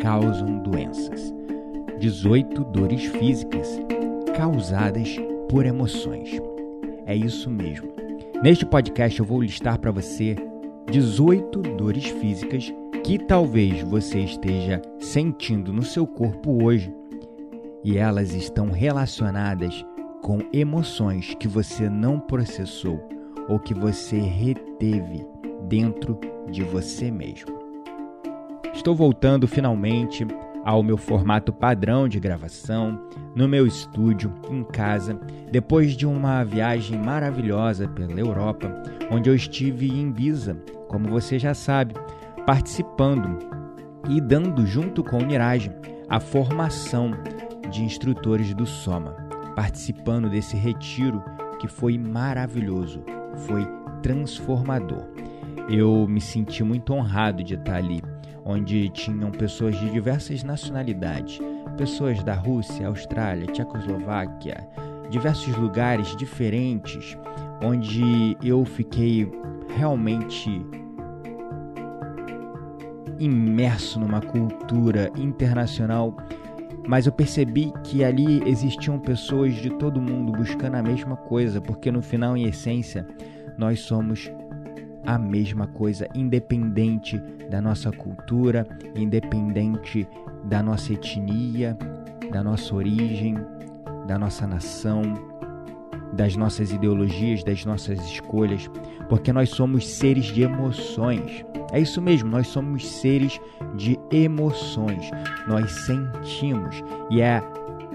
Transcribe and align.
causam 0.00 0.58
doenças. 0.58 1.32
18 1.98 2.64
dores 2.64 3.04
físicas 3.04 3.68
causadas 4.36 5.16
por 5.48 5.66
emoções. 5.66 6.40
É 7.06 7.14
isso 7.14 7.50
mesmo. 7.50 7.88
Neste 8.42 8.64
podcast 8.64 9.18
eu 9.18 9.26
vou 9.26 9.42
listar 9.42 9.78
para 9.78 9.90
você 9.90 10.36
18 10.90 11.60
dores 11.60 12.06
físicas 12.06 12.72
que 13.04 13.18
talvez 13.18 13.82
você 13.82 14.20
esteja 14.20 14.80
sentindo 14.98 15.72
no 15.72 15.82
seu 15.82 16.06
corpo 16.06 16.64
hoje 16.64 16.94
e 17.82 17.96
elas 17.96 18.34
estão 18.34 18.70
relacionadas 18.70 19.84
com 20.22 20.38
emoções 20.52 21.34
que 21.34 21.48
você 21.48 21.88
não 21.88 22.20
processou 22.20 23.00
ou 23.48 23.58
que 23.58 23.74
você 23.74 24.18
reteve 24.18 25.26
dentro 25.68 26.18
de 26.50 26.62
você 26.62 27.10
mesmo. 27.10 27.57
Estou 28.72 28.94
voltando 28.94 29.46
finalmente 29.46 30.26
ao 30.64 30.82
meu 30.82 30.96
formato 30.96 31.52
padrão 31.52 32.08
de 32.08 32.20
gravação, 32.20 33.00
no 33.34 33.48
meu 33.48 33.66
estúdio, 33.66 34.32
em 34.50 34.62
casa, 34.62 35.18
depois 35.50 35.96
de 35.96 36.06
uma 36.06 36.44
viagem 36.44 36.98
maravilhosa 36.98 37.88
pela 37.88 38.18
Europa, 38.18 38.70
onde 39.10 39.30
eu 39.30 39.34
estive 39.34 39.88
em 39.88 40.08
Ibiza, 40.08 40.56
como 40.88 41.08
você 41.08 41.38
já 41.38 41.54
sabe, 41.54 41.94
participando 42.46 43.38
e 44.08 44.20
dando 44.20 44.66
junto 44.66 45.02
com 45.02 45.18
o 45.18 45.24
Niraj 45.24 45.70
a 46.08 46.18
formação 46.18 47.12
de 47.70 47.84
instrutores 47.84 48.54
do 48.54 48.66
Soma, 48.66 49.12
participando 49.54 50.30
desse 50.30 50.56
retiro 50.56 51.22
que 51.58 51.68
foi 51.68 51.98
maravilhoso, 51.98 53.02
foi 53.46 53.66
transformador. 54.02 55.06
Eu 55.68 56.06
me 56.08 56.20
senti 56.20 56.64
muito 56.64 56.94
honrado 56.94 57.44
de 57.44 57.54
estar 57.54 57.76
ali, 57.76 58.02
onde 58.48 58.88
tinham 58.88 59.30
pessoas 59.30 59.78
de 59.78 59.90
diversas 59.90 60.42
nacionalidades, 60.42 61.38
pessoas 61.76 62.22
da 62.24 62.32
Rússia, 62.32 62.88
Austrália, 62.88 63.46
Tchecoslováquia, 63.46 64.66
diversos 65.10 65.54
lugares 65.54 66.16
diferentes, 66.16 67.16
onde 67.62 68.36
eu 68.42 68.64
fiquei 68.64 69.30
realmente 69.76 70.64
imerso 73.18 74.00
numa 74.00 74.22
cultura 74.22 75.10
internacional, 75.16 76.16
mas 76.88 77.04
eu 77.04 77.12
percebi 77.12 77.70
que 77.84 78.02
ali 78.02 78.42
existiam 78.48 78.98
pessoas 78.98 79.54
de 79.56 79.68
todo 79.70 80.00
mundo 80.00 80.32
buscando 80.32 80.76
a 80.76 80.82
mesma 80.82 81.16
coisa, 81.16 81.60
porque 81.60 81.92
no 81.92 82.00
final, 82.00 82.34
em 82.34 82.44
essência, 82.44 83.06
nós 83.58 83.80
somos 83.80 84.32
a 85.08 85.16
mesma 85.18 85.66
coisa, 85.66 86.06
independente 86.14 87.18
da 87.48 87.62
nossa 87.62 87.90
cultura, 87.90 88.66
independente 88.94 90.06
da 90.44 90.62
nossa 90.62 90.92
etnia, 90.92 91.74
da 92.30 92.42
nossa 92.42 92.74
origem, 92.74 93.34
da 94.06 94.18
nossa 94.18 94.46
nação, 94.46 95.00
das 96.12 96.36
nossas 96.36 96.72
ideologias, 96.72 97.42
das 97.42 97.64
nossas 97.64 97.98
escolhas, 98.00 98.70
porque 99.08 99.32
nós 99.32 99.48
somos 99.48 99.88
seres 99.88 100.26
de 100.26 100.42
emoções. 100.42 101.42
É 101.72 101.80
isso 101.80 102.02
mesmo, 102.02 102.28
nós 102.28 102.48
somos 102.48 102.86
seres 102.86 103.40
de 103.76 103.98
emoções. 104.12 105.10
Nós 105.46 105.72
sentimos 105.86 106.84
e 107.10 107.22
é 107.22 107.42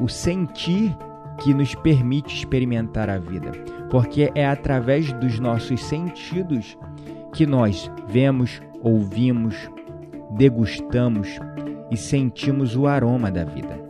o 0.02 0.10
sentir 0.10 0.98
que 1.44 1.54
nos 1.54 1.76
permite 1.76 2.36
experimentar 2.36 3.08
a 3.08 3.20
vida, 3.20 3.52
porque 3.92 4.32
é 4.34 4.48
através 4.48 5.14
dos 5.14 5.40
nossos 5.40 5.80
sentidos 5.84 6.76
que 7.34 7.46
nós 7.48 7.92
vemos, 8.08 8.62
ouvimos, 8.82 9.56
degustamos 10.32 11.40
e 11.92 11.98
sentimos 11.98 12.76
o 12.76 12.88
aroma 12.88 13.32
da 13.32 13.44
vida. 13.44 13.82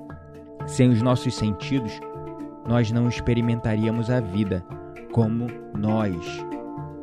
Sem 0.66 0.90
os 0.90 1.02
nossos 1.02 1.36
sentidos, 1.36 2.00
nós 2.66 2.92
não 2.92 3.08
experimentaríamos 3.08 4.10
a 4.10 4.22
vida 4.22 4.66
como 5.12 5.48
nós 5.78 6.16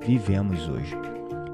vivemos 0.01 0.67
hoje. 0.69 0.97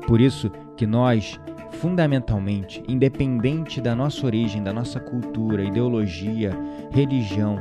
Por 0.07 0.21
isso 0.21 0.51
que 0.77 0.87
nós, 0.87 1.39
fundamentalmente, 1.73 2.83
independente 2.87 3.81
da 3.81 3.95
nossa 3.95 4.25
origem, 4.25 4.63
da 4.63 4.73
nossa 4.73 5.01
cultura, 5.01 5.65
ideologia, 5.65 6.53
religião, 6.93 7.59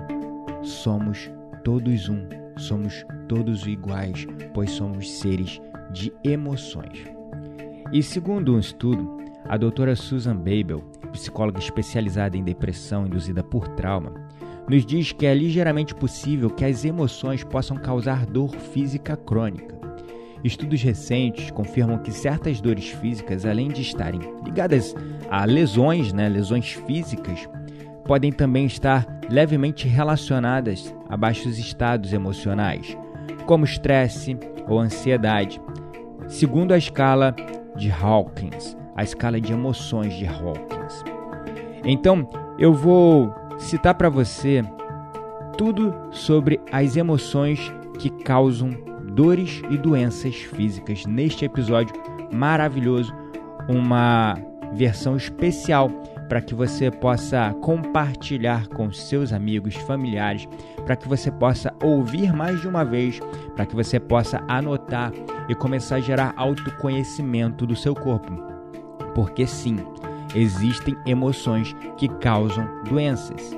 somos 0.62 1.32
todos 1.64 2.08
um, 2.08 2.28
somos 2.58 3.04
todos 3.28 3.66
iguais, 3.66 4.28
pois 4.54 4.70
somos 4.72 5.12
seres 5.12 5.60
de 5.92 6.14
emoções. 6.24 7.15
E 7.96 8.04
segundo 8.04 8.54
um 8.54 8.60
estudo, 8.60 9.24
a 9.48 9.56
doutora 9.56 9.96
Susan 9.96 10.36
Babel, 10.36 10.84
psicóloga 11.14 11.60
especializada 11.60 12.36
em 12.36 12.44
depressão 12.44 13.08
induzida 13.08 13.42
por 13.42 13.70
trauma, 13.70 14.12
nos 14.70 14.86
diz 14.86 15.14
que 15.14 15.26
é 15.26 15.34
ligeiramente 15.34 15.96
possível 15.96 16.50
que 16.50 16.66
as 16.66 16.84
emoções 16.84 17.42
possam 17.46 17.78
causar 17.78 18.26
dor 18.26 18.54
física 18.54 19.16
crônica. 19.16 19.80
Estudos 20.44 20.82
recentes 20.82 21.50
confirmam 21.52 21.98
que 22.00 22.12
certas 22.12 22.60
dores 22.60 22.90
físicas, 22.90 23.46
além 23.46 23.70
de 23.70 23.82
estarem 23.82 24.20
ligadas 24.44 24.94
a 25.32 25.46
lesões, 25.46 26.12
né, 26.12 26.28
lesões 26.28 26.74
físicas, 26.74 27.48
podem 28.04 28.34
também 28.34 28.66
estar 28.66 29.08
levemente 29.30 29.88
relacionadas 29.88 30.94
a 31.08 31.16
baixos 31.16 31.58
estados 31.58 32.12
emocionais, 32.12 32.98
como 33.46 33.64
estresse 33.64 34.38
ou 34.68 34.82
ansiedade, 34.82 35.62
segundo 36.28 36.74
a 36.74 36.78
escala 36.78 37.34
de 37.76 37.92
Hawkins, 37.92 38.78
a 38.96 39.04
escala 39.04 39.40
de 39.40 39.54
emoções 39.54 40.14
de 40.14 40.26
Hawkins. 40.26 41.04
Então, 41.84 42.28
eu 42.58 42.74
vou 42.74 43.34
citar 43.58 43.96
para 43.96 44.10
você 44.10 44.64
tudo 45.58 45.94
sobre 46.12 46.60
as 46.72 46.96
emoções 46.96 47.74
que 48.00 48.10
causam 48.10 48.72
dores 49.14 49.62
e 49.70 49.78
doenças 49.78 50.36
físicas 50.36 51.06
neste 51.06 51.46
episódio 51.46 51.96
maravilhoso, 52.34 53.14
uma 53.70 54.36
versão 54.74 55.16
especial 55.16 55.90
para 56.28 56.42
que 56.42 56.56
você 56.56 56.90
possa 56.90 57.54
compartilhar 57.62 58.68
com 58.68 58.92
seus 58.92 59.32
amigos, 59.32 59.76
familiares, 59.76 60.48
para 60.86 60.96
que 60.96 61.08
você 61.08 61.32
possa 61.32 61.74
ouvir 61.82 62.34
mais 62.34 62.62
de 62.62 62.68
uma 62.68 62.84
vez, 62.84 63.20
para 63.56 63.66
que 63.66 63.76
você 63.76 64.00
possa 64.00 64.44
anotar 64.48 65.12
e 65.48 65.56
começar 65.56 65.98
a 65.98 66.02
gerar 66.02 66.34
autoconhecimento 66.36 67.66
do 67.66 67.76
seu 67.76 67.94
corpo. 67.94 68.32
Porque 69.14 69.46
sim, 69.48 69.78
existem 70.36 70.96
emoções 71.06 71.76
que 71.98 72.08
causam 72.08 72.68
doenças. 72.84 73.58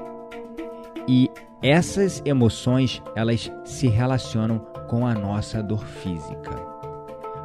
E 1.07 1.29
essas 1.61 2.21
emoções, 2.25 3.01
elas 3.15 3.51
se 3.63 3.87
relacionam 3.87 4.59
com 4.87 5.07
a 5.07 5.13
nossa 5.13 5.63
dor 5.63 5.83
física. 5.85 6.51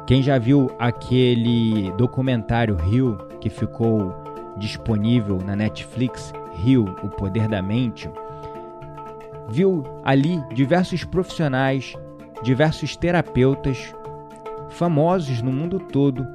Quem 0.05 0.21
já 0.21 0.37
viu 0.37 0.69
aquele 0.77 1.91
documentário 1.93 2.75
Rio 2.75 3.17
que 3.39 3.49
ficou 3.49 4.22
disponível 4.57 5.39
na 5.45 5.55
Netflix, 5.55 6.33
Rio, 6.53 6.85
O 7.03 7.09
Poder 7.09 7.47
da 7.47 7.61
Mente, 7.61 8.09
viu 9.49 9.83
ali 10.03 10.41
diversos 10.53 11.03
profissionais, 11.03 11.95
diversos 12.41 12.95
terapeutas 12.95 13.93
famosos 14.69 15.41
no 15.41 15.51
mundo 15.51 15.79
todo 15.79 16.25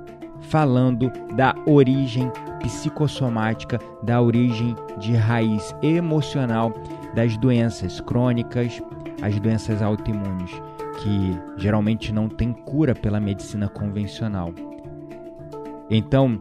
falando 0.41 1.11
da 1.35 1.55
origem 1.67 2.31
psicossomática, 2.61 3.79
da 4.03 4.21
origem 4.21 4.75
de 4.99 5.15
raiz 5.15 5.75
emocional 5.83 6.73
das 7.15 7.37
doenças 7.37 8.01
crônicas, 8.01 8.81
as 9.23 9.39
doenças 9.41 9.83
autoimunes, 9.83 10.51
que 11.03 11.39
geralmente 11.57 12.13
não 12.13 12.29
têm 12.29 12.53
cura 12.53 12.95
pela 12.95 13.21
medicina 13.21 13.69
convencional. 13.69 14.53
Então, 15.91 16.41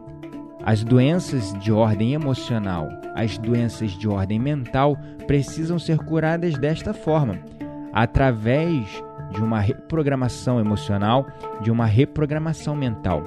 as 0.64 0.82
doenças 0.84 1.52
de 1.60 1.72
ordem 1.72 2.14
emocional, 2.14 2.88
as 3.14 3.38
doenças 3.38 3.92
de 3.92 4.08
ordem 4.08 4.38
mental 4.38 4.98
precisam 5.26 5.78
ser 5.78 5.98
curadas 5.98 6.54
desta 6.58 6.92
forma, 6.92 7.38
através 7.92 9.02
de 9.32 9.40
uma 9.40 9.60
reprogramação 9.60 10.60
emocional, 10.60 11.26
de 11.60 11.70
uma 11.70 11.86
reprogramação 11.86 12.74
mental, 12.74 13.22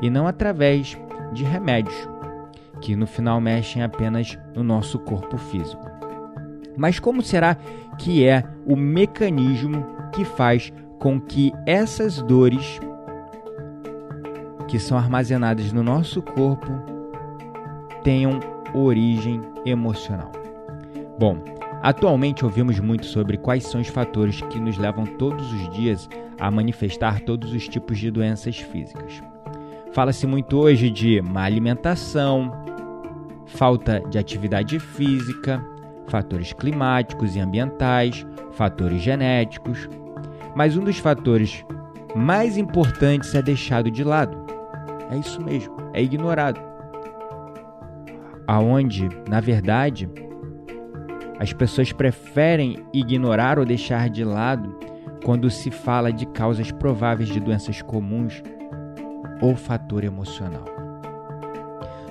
e 0.00 0.10
não 0.10 0.26
através 0.26 0.96
de 1.32 1.44
remédios, 1.44 2.08
que 2.80 2.94
no 2.94 3.06
final 3.06 3.40
mexem 3.40 3.82
apenas 3.82 4.38
no 4.54 4.62
nosso 4.62 4.98
corpo 4.98 5.36
físico. 5.36 5.84
Mas 6.76 6.98
como 6.98 7.22
será 7.22 7.56
que 7.98 8.24
é 8.26 8.44
o 8.66 8.76
mecanismo 8.76 9.84
que 10.12 10.24
faz 10.24 10.72
com 10.98 11.20
que 11.20 11.52
essas 11.66 12.20
dores 12.22 12.80
que 14.68 14.78
são 14.78 14.98
armazenadas 14.98 15.72
no 15.72 15.82
nosso 15.82 16.20
corpo 16.22 16.72
tenham 18.02 18.40
origem 18.74 19.40
emocional? 19.64 20.32
Bom, 21.18 21.38
atualmente 21.82 22.44
ouvimos 22.44 22.78
muito 22.80 23.06
sobre 23.06 23.36
quais 23.36 23.64
são 23.64 23.80
os 23.80 23.88
fatores 23.88 24.40
que 24.42 24.60
nos 24.60 24.76
levam 24.76 25.04
todos 25.04 25.52
os 25.52 25.70
dias 25.70 26.08
a 26.38 26.50
manifestar 26.50 27.20
todos 27.20 27.52
os 27.52 27.66
tipos 27.68 27.98
de 27.98 28.10
doenças 28.10 28.58
físicas. 28.58 29.22
Fala-se 29.92 30.26
muito 30.26 30.58
hoje 30.58 30.90
de 30.90 31.22
má 31.22 31.44
alimentação, 31.44 32.52
falta 33.46 34.00
de 34.10 34.18
atividade 34.18 34.78
física, 34.78 35.64
fatores 36.08 36.52
climáticos 36.52 37.34
e 37.34 37.40
ambientais, 37.40 38.26
fatores 38.52 39.00
genéticos. 39.00 39.88
Mas 40.54 40.76
um 40.76 40.84
dos 40.84 40.98
fatores 40.98 41.64
mais 42.14 42.56
importantes 42.56 43.34
é 43.34 43.42
deixado 43.42 43.90
de 43.90 44.04
lado. 44.04 44.45
É 45.10 45.16
isso 45.16 45.40
mesmo, 45.42 45.74
é 45.92 46.02
ignorado. 46.02 46.60
Aonde, 48.46 49.08
na 49.28 49.40
verdade, 49.40 50.08
as 51.38 51.52
pessoas 51.52 51.92
preferem 51.92 52.84
ignorar 52.92 53.58
ou 53.58 53.64
deixar 53.64 54.08
de 54.08 54.24
lado 54.24 54.78
quando 55.24 55.50
se 55.50 55.70
fala 55.70 56.12
de 56.12 56.26
causas 56.26 56.70
prováveis 56.70 57.28
de 57.28 57.40
doenças 57.40 57.82
comuns 57.82 58.42
ou 59.40 59.56
fator 59.56 60.04
emocional. 60.04 60.64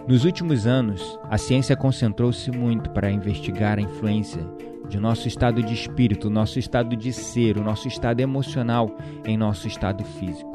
Nos 0.08 0.24
últimos 0.24 0.68
anos, 0.68 1.20
a 1.30 1.38
ciência 1.38 1.76
concentrou-se 1.76 2.52
muito 2.52 2.92
para 2.92 3.10
investigar 3.10 3.80
a 3.80 3.82
influência 3.82 4.46
de 4.88 5.00
nosso 5.00 5.28
estado 5.28 5.64
de 5.64 5.74
espírito, 5.74 6.30
nosso 6.30 6.60
estado 6.60 6.96
de 6.96 7.12
ser, 7.12 7.58
o 7.58 7.64
nosso 7.64 7.88
estado 7.88 8.20
emocional 8.20 8.96
em 9.26 9.36
nosso 9.36 9.68
estado 9.68 10.04
físico. 10.04 10.52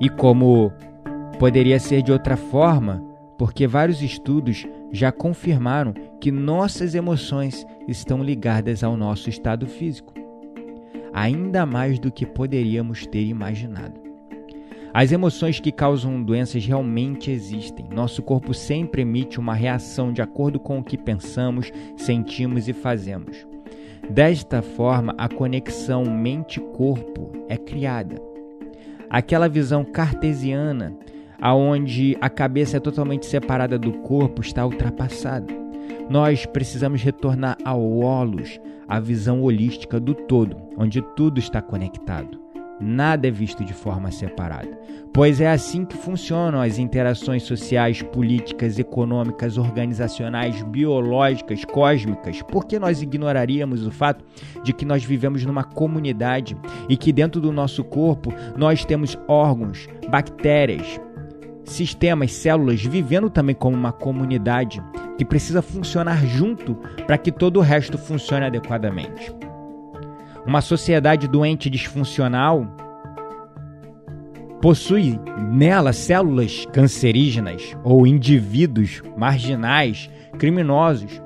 E 0.00 0.08
como 0.08 0.72
poderia 1.40 1.80
ser 1.80 2.02
de 2.02 2.12
outra 2.12 2.36
forma, 2.36 3.02
porque 3.38 3.66
vários 3.66 4.02
estudos 4.02 4.66
já 4.92 5.10
confirmaram 5.10 5.94
que 6.20 6.30
nossas 6.30 6.94
emoções 6.94 7.66
estão 7.88 8.22
ligadas 8.22 8.84
ao 8.84 8.94
nosso 8.94 9.30
estado 9.30 9.66
físico, 9.66 10.12
ainda 11.14 11.64
mais 11.64 11.98
do 11.98 12.12
que 12.12 12.26
poderíamos 12.26 13.06
ter 13.06 13.24
imaginado. 13.24 13.98
As 14.92 15.12
emoções 15.12 15.58
que 15.58 15.72
causam 15.72 16.22
doenças 16.22 16.66
realmente 16.66 17.30
existem. 17.30 17.88
Nosso 17.90 18.22
corpo 18.22 18.52
sempre 18.52 19.00
emite 19.00 19.40
uma 19.40 19.54
reação 19.54 20.12
de 20.12 20.20
acordo 20.20 20.60
com 20.60 20.78
o 20.78 20.84
que 20.84 20.98
pensamos, 20.98 21.72
sentimos 21.96 22.68
e 22.68 22.74
fazemos. 22.74 23.46
Desta 24.10 24.60
forma, 24.60 25.14
a 25.16 25.26
conexão 25.26 26.04
mente-corpo 26.04 27.30
é 27.48 27.56
criada. 27.56 28.20
Aquela 29.08 29.48
visão 29.48 29.84
cartesiana, 29.84 30.94
aonde 31.40 32.16
a 32.20 32.28
cabeça 32.28 32.76
é 32.76 32.80
totalmente 32.80 33.26
separada 33.26 33.78
do 33.78 33.92
corpo, 34.00 34.40
está 34.40 34.64
ultrapassada. 34.64 35.52
Nós 36.08 36.44
precisamos 36.44 37.02
retornar 37.02 37.56
ao 37.64 37.80
holos, 37.98 38.60
a 38.88 38.98
visão 38.98 39.42
holística 39.42 40.00
do 40.00 40.14
todo, 40.14 40.56
onde 40.76 41.00
tudo 41.14 41.38
está 41.38 41.62
conectado. 41.62 42.40
Nada 42.80 43.28
é 43.28 43.30
visto 43.30 43.62
de 43.62 43.74
forma 43.74 44.10
separada, 44.10 44.70
pois 45.12 45.38
é 45.38 45.50
assim 45.50 45.84
que 45.84 45.98
funcionam 45.98 46.62
as 46.62 46.78
interações 46.78 47.42
sociais, 47.42 48.00
políticas, 48.00 48.78
econômicas, 48.78 49.58
organizacionais, 49.58 50.62
biológicas, 50.62 51.62
cósmicas. 51.62 52.40
Por 52.40 52.64
que 52.64 52.78
nós 52.78 53.02
ignoraríamos 53.02 53.86
o 53.86 53.90
fato 53.90 54.24
de 54.64 54.72
que 54.72 54.86
nós 54.86 55.04
vivemos 55.04 55.44
numa 55.44 55.62
comunidade 55.62 56.56
e 56.88 56.96
que 56.96 57.12
dentro 57.12 57.38
do 57.38 57.52
nosso 57.52 57.84
corpo 57.84 58.32
nós 58.56 58.82
temos 58.82 59.14
órgãos, 59.28 59.86
bactérias, 60.08 60.98
sistemas, 61.70 62.32
células 62.32 62.82
vivendo 62.82 63.30
também 63.30 63.54
como 63.54 63.76
uma 63.76 63.92
comunidade 63.92 64.82
que 65.16 65.24
precisa 65.24 65.62
funcionar 65.62 66.24
junto 66.26 66.74
para 67.06 67.18
que 67.18 67.30
todo 67.30 67.58
o 67.58 67.62
resto 67.62 67.98
funcione 67.98 68.46
adequadamente? 68.46 69.34
Uma 70.46 70.60
sociedade 70.60 71.28
doente 71.28 71.68
disfuncional 71.68 72.66
possui 74.60 75.18
nela 75.38 75.92
células 75.92 76.66
cancerígenas 76.72 77.76
ou 77.82 78.06
indivíduos 78.06 79.02
marginais, 79.16 80.10
criminosos, 80.38 81.20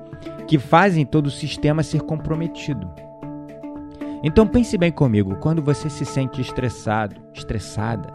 que 0.47 0.57
fazem 0.57 1.05
todo 1.05 1.27
o 1.27 1.31
sistema 1.31 1.83
ser 1.83 2.01
comprometido. 2.01 2.89
Então 4.23 4.47
pense 4.47 4.77
bem 4.77 4.91
comigo, 4.91 5.35
quando 5.35 5.61
você 5.61 5.89
se 5.89 6.05
sente 6.05 6.41
estressado, 6.41 7.15
estressada 7.33 8.11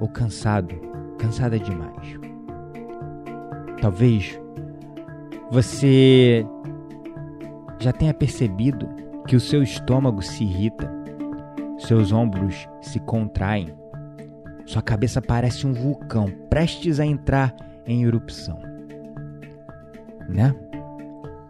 ou 0.00 0.08
cansado, 0.08 0.74
cansada 1.22 1.56
demais. 1.56 2.18
Talvez 3.80 4.38
você 5.50 6.44
já 7.78 7.92
tenha 7.92 8.12
percebido 8.12 8.88
que 9.26 9.36
o 9.36 9.40
seu 9.40 9.62
estômago 9.62 10.20
se 10.20 10.42
irrita, 10.42 10.90
seus 11.78 12.10
ombros 12.10 12.68
se 12.80 12.98
contraem, 12.98 13.72
sua 14.66 14.82
cabeça 14.82 15.22
parece 15.22 15.66
um 15.66 15.72
vulcão 15.72 16.26
prestes 16.50 16.98
a 16.98 17.06
entrar 17.06 17.54
em 17.86 18.04
erupção. 18.04 18.58
Né? 20.28 20.54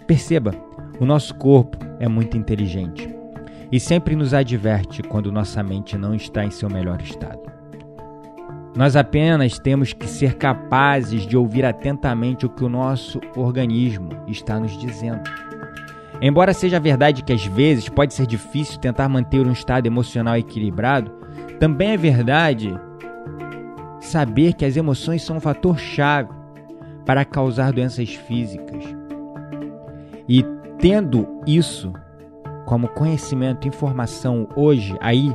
Perceba, 0.06 0.52
o 1.00 1.06
nosso 1.06 1.34
corpo 1.34 1.78
é 1.98 2.08
muito 2.08 2.36
inteligente 2.36 3.08
e 3.70 3.80
sempre 3.80 4.14
nos 4.14 4.34
adverte 4.34 5.02
quando 5.02 5.32
nossa 5.32 5.62
mente 5.62 5.96
não 5.96 6.14
está 6.14 6.44
em 6.44 6.50
seu 6.50 6.68
melhor 6.68 7.00
estado. 7.00 7.51
Nós 8.74 8.96
apenas 8.96 9.58
temos 9.58 9.92
que 9.92 10.06
ser 10.06 10.36
capazes 10.36 11.26
de 11.26 11.36
ouvir 11.36 11.64
atentamente 11.64 12.46
o 12.46 12.48
que 12.48 12.64
o 12.64 12.68
nosso 12.68 13.20
organismo 13.36 14.10
está 14.26 14.58
nos 14.58 14.76
dizendo. 14.78 15.22
Embora 16.22 16.54
seja 16.54 16.80
verdade 16.80 17.22
que 17.22 17.32
às 17.32 17.44
vezes 17.44 17.88
pode 17.88 18.14
ser 18.14 18.26
difícil 18.26 18.78
tentar 18.78 19.08
manter 19.08 19.46
um 19.46 19.52
estado 19.52 19.86
emocional 19.86 20.36
equilibrado, 20.36 21.10
também 21.58 21.90
é 21.90 21.96
verdade 21.96 22.74
saber 24.00 24.54
que 24.54 24.64
as 24.64 24.76
emoções 24.76 25.22
são 25.22 25.36
um 25.36 25.40
fator 25.40 25.78
chave 25.78 26.30
para 27.04 27.24
causar 27.24 27.72
doenças 27.72 28.14
físicas. 28.14 28.84
E 30.28 30.44
tendo 30.78 31.28
isso 31.46 31.92
como 32.64 32.88
conhecimento, 32.88 33.68
informação 33.68 34.48
hoje 34.56 34.96
aí 35.00 35.34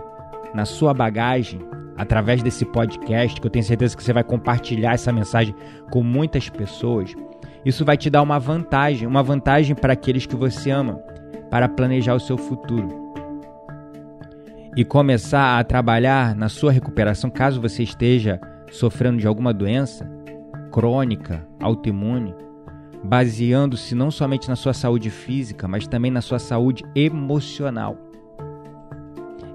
na 0.53 0.65
sua 0.65 0.93
bagagem, 0.93 1.59
através 1.97 2.43
desse 2.43 2.65
podcast, 2.65 3.39
que 3.39 3.47
eu 3.47 3.51
tenho 3.51 3.65
certeza 3.65 3.95
que 3.95 4.03
você 4.03 4.13
vai 4.13 4.23
compartilhar 4.23 4.93
essa 4.93 5.11
mensagem 5.11 5.55
com 5.91 6.03
muitas 6.03 6.49
pessoas, 6.49 7.13
isso 7.65 7.83
vai 7.83 7.97
te 7.97 8.09
dar 8.09 8.21
uma 8.21 8.39
vantagem, 8.39 9.07
uma 9.07 9.23
vantagem 9.23 9.75
para 9.75 9.93
aqueles 9.93 10.25
que 10.25 10.35
você 10.35 10.71
ama, 10.71 10.95
para 11.49 11.67
planejar 11.67 12.13
o 12.13 12.19
seu 12.19 12.37
futuro. 12.37 12.87
E 14.75 14.85
começar 14.85 15.59
a 15.59 15.63
trabalhar 15.63 16.35
na 16.35 16.49
sua 16.49 16.71
recuperação, 16.71 17.29
caso 17.29 17.59
você 17.59 17.83
esteja 17.83 18.39
sofrendo 18.71 19.17
de 19.17 19.27
alguma 19.27 19.53
doença 19.53 20.09
crônica, 20.71 21.45
autoimune, 21.59 22.35
baseando-se 23.03 23.95
não 23.95 24.11
somente 24.11 24.47
na 24.47 24.55
sua 24.55 24.73
saúde 24.73 25.09
física, 25.09 25.67
mas 25.67 25.87
também 25.87 26.11
na 26.11 26.21
sua 26.21 26.39
saúde 26.39 26.83
emocional. 26.95 27.97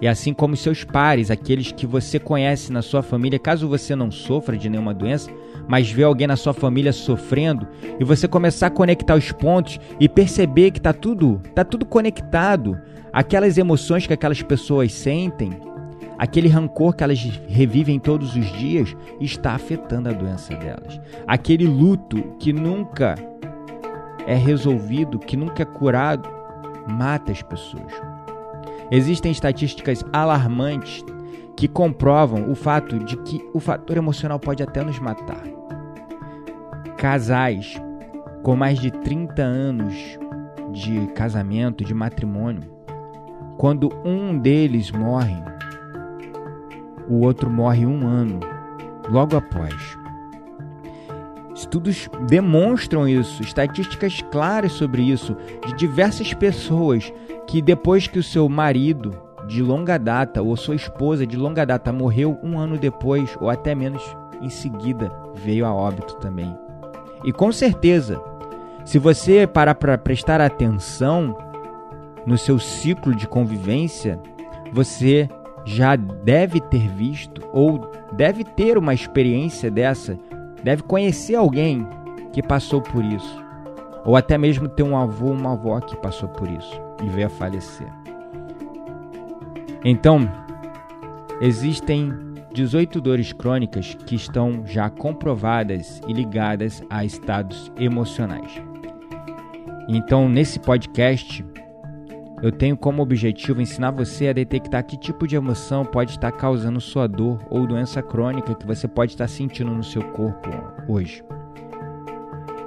E 0.02 0.08
assim 0.08 0.34
como 0.34 0.56
seus 0.56 0.82
pares, 0.82 1.30
aqueles 1.30 1.70
que 1.70 1.86
você 1.86 2.18
conhece 2.18 2.72
na 2.72 2.82
sua 2.82 3.04
família, 3.04 3.38
caso 3.38 3.68
você 3.68 3.94
não 3.94 4.10
sofra 4.10 4.58
de 4.58 4.68
nenhuma 4.68 4.92
doença, 4.92 5.30
mas 5.68 5.92
vê 5.92 6.02
alguém 6.02 6.26
na 6.26 6.34
sua 6.34 6.52
família 6.52 6.92
sofrendo 6.92 7.68
e 8.00 8.02
você 8.02 8.26
começar 8.26 8.66
a 8.66 8.70
conectar 8.70 9.14
os 9.14 9.30
pontos 9.30 9.78
e 10.00 10.08
perceber 10.08 10.72
que 10.72 10.80
tá 10.80 10.92
tudo, 10.92 11.40
tá 11.54 11.64
tudo 11.64 11.86
conectado, 11.86 12.80
aquelas 13.12 13.56
emoções 13.56 14.04
que 14.04 14.12
aquelas 14.12 14.42
pessoas 14.42 14.92
sentem, 14.92 15.52
aquele 16.18 16.48
rancor 16.48 16.96
que 16.96 17.04
elas 17.04 17.20
revivem 17.46 18.00
todos 18.00 18.34
os 18.34 18.52
dias 18.54 18.96
está 19.20 19.52
afetando 19.52 20.08
a 20.08 20.12
doença 20.12 20.52
delas. 20.56 21.00
Aquele 21.28 21.68
luto 21.68 22.20
que 22.40 22.52
nunca 22.52 23.14
é 24.26 24.34
resolvido, 24.34 25.20
que 25.20 25.36
nunca 25.36 25.62
é 25.62 25.66
curado, 25.66 26.28
mata 26.88 27.30
as 27.30 27.40
pessoas. 27.40 27.92
Existem 28.94 29.32
estatísticas 29.32 30.04
alarmantes 30.12 31.02
que 31.56 31.66
comprovam 31.66 32.50
o 32.50 32.54
fato 32.54 32.98
de 32.98 33.16
que 33.16 33.42
o 33.54 33.58
fator 33.58 33.96
emocional 33.96 34.38
pode 34.38 34.62
até 34.62 34.84
nos 34.84 34.98
matar. 34.98 35.42
Casais 36.98 37.80
com 38.42 38.54
mais 38.54 38.78
de 38.78 38.90
30 38.90 39.40
anos 39.40 39.94
de 40.72 41.06
casamento, 41.14 41.82
de 41.82 41.94
matrimônio, 41.94 42.70
quando 43.56 43.88
um 44.04 44.38
deles 44.38 44.90
morre, 44.90 45.42
o 47.08 47.20
outro 47.20 47.48
morre 47.48 47.86
um 47.86 48.06
ano 48.06 48.40
logo 49.08 49.38
após. 49.38 50.01
Estudos 51.54 52.08
demonstram 52.26 53.06
isso, 53.06 53.42
estatísticas 53.42 54.22
claras 54.30 54.72
sobre 54.72 55.02
isso, 55.02 55.36
de 55.66 55.74
diversas 55.74 56.32
pessoas 56.32 57.12
que 57.46 57.60
depois 57.60 58.06
que 58.06 58.18
o 58.18 58.22
seu 58.22 58.48
marido 58.48 59.12
de 59.46 59.62
longa 59.62 59.98
data 59.98 60.40
ou 60.42 60.56
sua 60.56 60.74
esposa 60.74 61.26
de 61.26 61.36
longa 61.36 61.66
data 61.66 61.92
morreu 61.92 62.38
um 62.42 62.58
ano 62.58 62.78
depois 62.78 63.36
ou 63.40 63.50
até 63.50 63.74
menos 63.74 64.02
em 64.40 64.48
seguida 64.48 65.12
veio 65.34 65.66
a 65.66 65.72
óbito 65.74 66.16
também. 66.16 66.56
E 67.24 67.32
com 67.32 67.52
certeza, 67.52 68.20
se 68.84 68.98
você 68.98 69.46
parar 69.46 69.74
para 69.74 69.96
prestar 69.98 70.40
atenção 70.40 71.36
no 72.26 72.36
seu 72.38 72.58
ciclo 72.58 73.14
de 73.14 73.28
convivência, 73.28 74.18
você 74.72 75.28
já 75.64 75.94
deve 75.94 76.60
ter 76.60 76.88
visto 76.88 77.42
ou 77.52 77.90
deve 78.12 78.42
ter 78.42 78.76
uma 78.76 78.94
experiência 78.94 79.70
dessa, 79.70 80.18
deve 80.62 80.82
conhecer 80.82 81.34
alguém 81.34 81.86
que 82.32 82.42
passou 82.42 82.80
por 82.80 83.04
isso, 83.04 83.44
ou 84.04 84.16
até 84.16 84.38
mesmo 84.38 84.68
ter 84.68 84.82
um 84.82 84.96
avô 84.96 85.30
uma 85.30 85.52
avó 85.52 85.80
que 85.80 85.96
passou 85.96 86.28
por 86.28 86.48
isso 86.50 86.80
e 87.02 87.08
veio 87.08 87.26
a 87.26 87.30
falecer. 87.30 87.86
Então, 89.84 90.30
existem 91.40 92.12
18 92.52 93.00
dores 93.00 93.32
crônicas 93.32 93.94
que 94.06 94.14
estão 94.14 94.64
já 94.66 94.88
comprovadas 94.90 96.00
e 96.06 96.12
ligadas 96.12 96.82
a 96.88 97.04
estados 97.04 97.72
emocionais. 97.78 98.62
Então, 99.88 100.28
nesse 100.28 100.60
podcast, 100.60 101.44
eu 102.42 102.50
tenho 102.50 102.76
como 102.76 103.00
objetivo 103.00 103.62
ensinar 103.62 103.92
você 103.92 104.26
a 104.26 104.32
detectar 104.32 104.84
que 104.84 104.96
tipo 104.96 105.28
de 105.28 105.36
emoção 105.36 105.84
pode 105.84 106.10
estar 106.10 106.32
causando 106.32 106.80
sua 106.80 107.06
dor 107.06 107.38
ou 107.48 107.68
doença 107.68 108.02
crônica 108.02 108.54
que 108.56 108.66
você 108.66 108.88
pode 108.88 109.12
estar 109.12 109.28
sentindo 109.28 109.70
no 109.70 109.84
seu 109.84 110.02
corpo 110.02 110.50
hoje. 110.88 111.22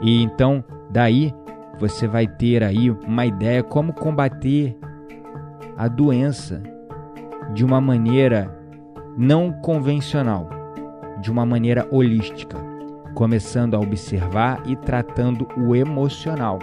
E 0.02 0.24
então, 0.24 0.64
daí 0.90 1.34
você 1.78 2.08
vai 2.08 2.26
ter 2.26 2.64
aí 2.64 2.90
uma 2.90 3.26
ideia 3.26 3.62
como 3.62 3.92
combater 3.92 4.78
a 5.76 5.90
doença 5.90 6.64
de 7.54 7.66
uma 7.66 7.82
maneira 7.82 8.50
não 9.18 9.52
convencional, 9.52 10.50
de 11.22 11.30
uma 11.30 11.46
maneira 11.46 11.86
holística, 11.92 12.58
começando 13.14 13.76
a 13.76 13.80
observar 13.80 14.64
e 14.66 14.78
tratando 14.78 15.46
o 15.58 15.76
emocional. 15.76 16.60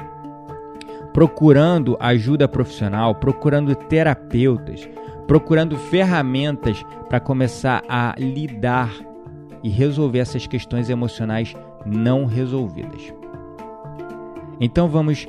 Procurando 1.12 1.97
ajuda 2.00 2.49
profissional, 2.49 3.14
procurando 3.14 3.75
terapeutas, 3.75 4.88
procurando 5.26 5.76
ferramentas 5.76 6.85
para 7.09 7.21
começar 7.21 7.83
a 7.88 8.14
lidar 8.19 8.90
e 9.62 9.69
resolver 9.69 10.19
essas 10.19 10.47
questões 10.47 10.90
emocionais 10.90 11.54
não 11.85 12.25
resolvidas. 12.25 13.12
Então 14.61 14.88
vamos 14.88 15.28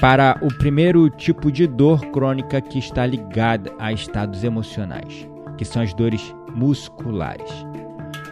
para 0.00 0.38
o 0.40 0.48
primeiro 0.48 1.10
tipo 1.10 1.52
de 1.52 1.66
dor 1.66 2.00
crônica 2.06 2.60
que 2.60 2.78
está 2.78 3.04
ligada 3.04 3.72
a 3.78 3.92
estados 3.92 4.44
emocionais, 4.44 5.28
que 5.58 5.64
são 5.64 5.82
as 5.82 5.92
dores 5.92 6.34
musculares. 6.54 7.50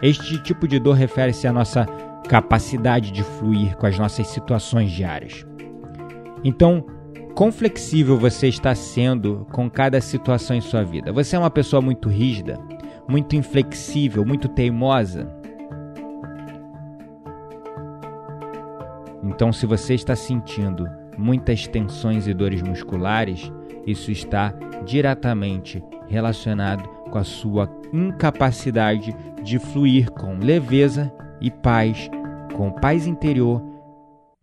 Este 0.01 0.41
tipo 0.41 0.67
de 0.67 0.79
dor 0.79 0.95
refere-se 0.95 1.47
à 1.47 1.53
nossa 1.53 1.85
capacidade 2.27 3.11
de 3.11 3.23
fluir 3.23 3.75
com 3.75 3.85
as 3.85 3.97
nossas 3.97 4.27
situações 4.27 4.91
diárias. 4.91 5.48
Então, 6.43 6.85
quão 7.35 7.51
flexível 7.51 8.17
você 8.17 8.47
está 8.47 8.73
sendo 8.73 9.45
com 9.51 9.69
cada 9.69 9.99
situação 9.99 10.55
em 10.55 10.61
sua 10.61 10.83
vida? 10.83 11.11
Você 11.11 11.35
é 11.35 11.39
uma 11.39 11.49
pessoa 11.49 11.81
muito 11.81 12.09
rígida, 12.09 12.57
muito 13.07 13.35
inflexível, 13.35 14.25
muito 14.25 14.47
teimosa? 14.47 15.27
Então, 19.23 19.51
se 19.51 19.65
você 19.65 19.93
está 19.93 20.15
sentindo 20.15 20.87
muitas 21.17 21.67
tensões 21.67 22.27
e 22.27 22.33
dores 22.33 22.61
musculares, 22.61 23.51
isso 23.85 24.11
está 24.11 24.53
diretamente 24.85 25.83
relacionado 26.07 26.87
com 27.11 27.17
a 27.17 27.23
sua 27.23 27.69
incapacidade 27.91 29.15
de 29.43 29.59
fluir 29.59 30.11
com 30.11 30.37
leveza 30.37 31.11
e 31.41 31.51
paz, 31.51 32.09
com 32.55 32.71
paz 32.71 33.07
interior 33.07 33.61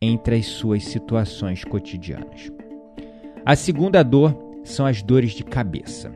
entre 0.00 0.36
as 0.36 0.46
suas 0.46 0.84
situações 0.84 1.64
cotidianas. 1.64 2.52
A 3.44 3.56
segunda 3.56 4.02
dor 4.02 4.36
são 4.64 4.86
as 4.86 5.02
dores 5.02 5.32
de 5.32 5.44
cabeça. 5.44 6.12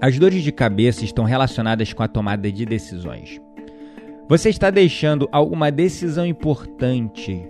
As 0.00 0.18
dores 0.18 0.42
de 0.42 0.52
cabeça 0.52 1.04
estão 1.04 1.24
relacionadas 1.24 1.92
com 1.92 2.02
a 2.02 2.08
tomada 2.08 2.50
de 2.50 2.64
decisões. 2.64 3.40
Você 4.28 4.48
está 4.48 4.70
deixando 4.70 5.28
alguma 5.32 5.70
decisão 5.70 6.26
importante 6.26 7.48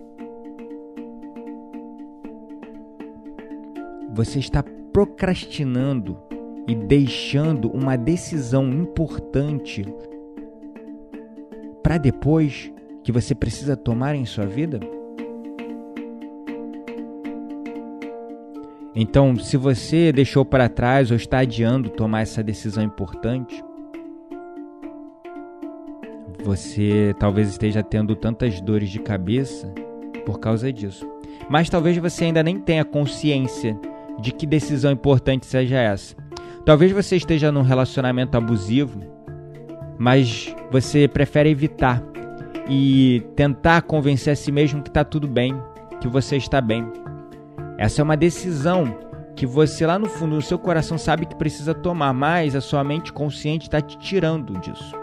você 4.12 4.38
está 4.38 4.62
procrastinando 4.92 6.18
e 6.66 6.74
deixando 6.74 7.70
uma 7.70 7.96
decisão 7.96 8.68
importante 8.70 9.86
para 11.82 11.96
depois 11.96 12.70
que 13.02 13.12
você 13.12 13.34
precisa 13.34 13.76
tomar 13.76 14.14
em 14.14 14.26
sua 14.26 14.46
vida? 14.46 14.78
Então, 18.94 19.36
se 19.36 19.56
você 19.56 20.12
deixou 20.12 20.44
para 20.44 20.68
trás 20.68 21.10
ou 21.10 21.16
está 21.16 21.40
adiando 21.40 21.90
tomar 21.90 22.22
essa 22.22 22.42
decisão 22.42 22.82
importante, 22.82 23.62
você 26.42 27.14
talvez 27.18 27.48
esteja 27.48 27.82
tendo 27.82 28.16
tantas 28.16 28.60
dores 28.60 28.90
de 28.90 28.98
cabeça 28.98 29.72
por 30.26 30.40
causa 30.40 30.72
disso. 30.72 31.08
Mas 31.48 31.70
talvez 31.70 31.96
você 31.98 32.24
ainda 32.24 32.42
nem 32.42 32.58
tenha 32.58 32.84
consciência 32.84 33.78
de 34.20 34.32
que 34.32 34.46
decisão 34.46 34.92
importante 34.92 35.46
seja 35.46 35.78
essa. 35.78 36.16
Talvez 36.64 36.92
você 36.92 37.16
esteja 37.16 37.50
num 37.50 37.62
relacionamento 37.62 38.36
abusivo, 38.36 39.00
mas 39.98 40.54
você 40.70 41.08
prefere 41.08 41.50
evitar 41.50 42.02
e 42.68 43.22
tentar 43.34 43.82
convencer 43.82 44.32
a 44.32 44.36
si 44.36 44.52
mesmo 44.52 44.82
que 44.82 44.88
está 44.88 45.04
tudo 45.04 45.26
bem, 45.26 45.54
que 46.00 46.08
você 46.08 46.36
está 46.36 46.60
bem. 46.60 46.86
Essa 47.80 48.02
é 48.02 48.04
uma 48.04 48.14
decisão 48.14 48.94
que 49.34 49.46
você 49.46 49.86
lá 49.86 49.98
no 49.98 50.04
fundo 50.04 50.36
do 50.36 50.42
seu 50.42 50.58
coração 50.58 50.98
sabe 50.98 51.24
que 51.24 51.34
precisa 51.34 51.72
tomar, 51.72 52.12
mas 52.12 52.54
a 52.54 52.60
sua 52.60 52.84
mente 52.84 53.10
consciente 53.10 53.68
está 53.68 53.80
te 53.80 53.96
tirando 53.96 54.52
disso. 54.60 54.94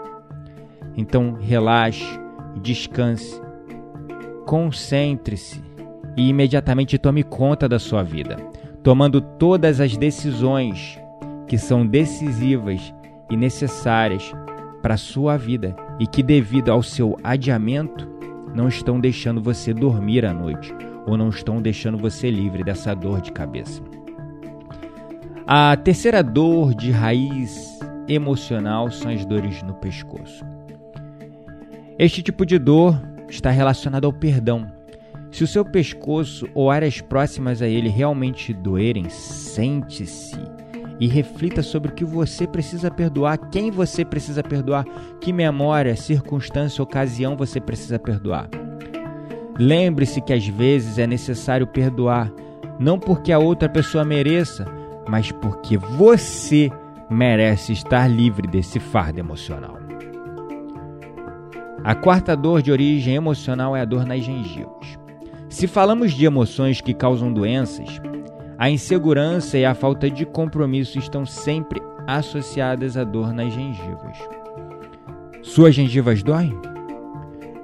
Então 0.96 1.32
relaxe, 1.32 2.06
descanse, 2.62 3.42
concentre-se 4.46 5.60
e 6.16 6.28
imediatamente 6.28 6.96
tome 6.98 7.24
conta 7.24 7.68
da 7.68 7.80
sua 7.80 8.04
vida 8.04 8.36
tomando 8.80 9.20
todas 9.20 9.80
as 9.80 9.96
decisões 9.96 11.00
que 11.48 11.58
são 11.58 11.84
decisivas 11.84 12.94
e 13.28 13.36
necessárias 13.36 14.32
para 14.80 14.94
a 14.94 14.96
sua 14.96 15.36
vida 15.36 15.74
e 15.98 16.06
que, 16.06 16.22
devido 16.22 16.70
ao 16.70 16.80
seu 16.80 17.16
adiamento, 17.24 18.08
não 18.54 18.68
estão 18.68 19.00
deixando 19.00 19.42
você 19.42 19.74
dormir 19.74 20.24
à 20.24 20.32
noite 20.32 20.72
ou 21.08 21.16
não 21.16 21.30
estão 21.30 21.60
deixando 21.60 21.98
você 21.98 22.30
livre 22.30 22.62
dessa 22.62 22.94
dor 22.94 23.20
de 23.20 23.32
cabeça. 23.32 23.82
A 25.46 25.76
terceira 25.76 26.22
dor 26.22 26.74
de 26.74 26.90
raiz 26.90 27.78
emocional 28.06 28.90
são 28.90 29.10
as 29.10 29.24
dores 29.24 29.62
no 29.62 29.74
pescoço. 29.74 30.44
Este 31.98 32.22
tipo 32.22 32.44
de 32.44 32.58
dor 32.58 33.00
está 33.28 33.50
relacionado 33.50 34.04
ao 34.04 34.12
perdão 34.12 34.78
se 35.30 35.44
o 35.44 35.46
seu 35.46 35.64
pescoço 35.64 36.48
ou 36.54 36.70
áreas 36.70 37.00
próximas 37.00 37.60
a 37.60 37.68
ele 37.68 37.88
realmente 37.88 38.52
doerem, 38.52 39.08
sente-se 39.08 40.38
e 40.98 41.06
reflita 41.06 41.62
sobre 41.62 41.90
o 41.90 41.94
que 41.94 42.04
você 42.04 42.46
precisa 42.46 42.90
perdoar, 42.90 43.36
quem 43.50 43.70
você 43.70 44.04
precisa 44.04 44.42
perdoar, 44.42 44.84
que 45.20 45.32
memória, 45.32 45.94
circunstância, 45.94 46.82
ocasião 46.82 47.36
você 47.36 47.60
precisa 47.60 47.98
perdoar. 47.98 48.48
Lembre-se 49.58 50.20
que 50.20 50.32
às 50.32 50.46
vezes 50.46 50.98
é 50.98 51.06
necessário 51.06 51.66
perdoar, 51.66 52.32
não 52.78 52.98
porque 52.98 53.32
a 53.32 53.38
outra 53.38 53.68
pessoa 53.68 54.04
mereça, 54.04 54.66
mas 55.08 55.32
porque 55.32 55.76
você 55.76 56.70
merece 57.10 57.72
estar 57.72 58.06
livre 58.08 58.46
desse 58.46 58.78
fardo 58.78 59.18
emocional. 59.18 59.78
A 61.82 61.94
quarta 61.94 62.36
dor 62.36 62.60
de 62.60 62.70
origem 62.70 63.14
emocional 63.14 63.74
é 63.74 63.80
a 63.80 63.84
dor 63.84 64.04
nas 64.04 64.22
gengivas. 64.22 64.98
Se 65.48 65.66
falamos 65.66 66.12
de 66.12 66.24
emoções 66.24 66.80
que 66.80 66.92
causam 66.92 67.32
doenças, 67.32 68.00
a 68.58 68.68
insegurança 68.68 69.56
e 69.56 69.64
a 69.64 69.74
falta 69.74 70.10
de 70.10 70.26
compromisso 70.26 70.98
estão 70.98 71.24
sempre 71.24 71.80
associadas 72.06 72.96
à 72.96 73.04
dor 73.04 73.32
nas 73.32 73.52
gengivas. 73.52 74.18
Suas 75.42 75.74
gengivas 75.74 76.22
doem? 76.22 76.58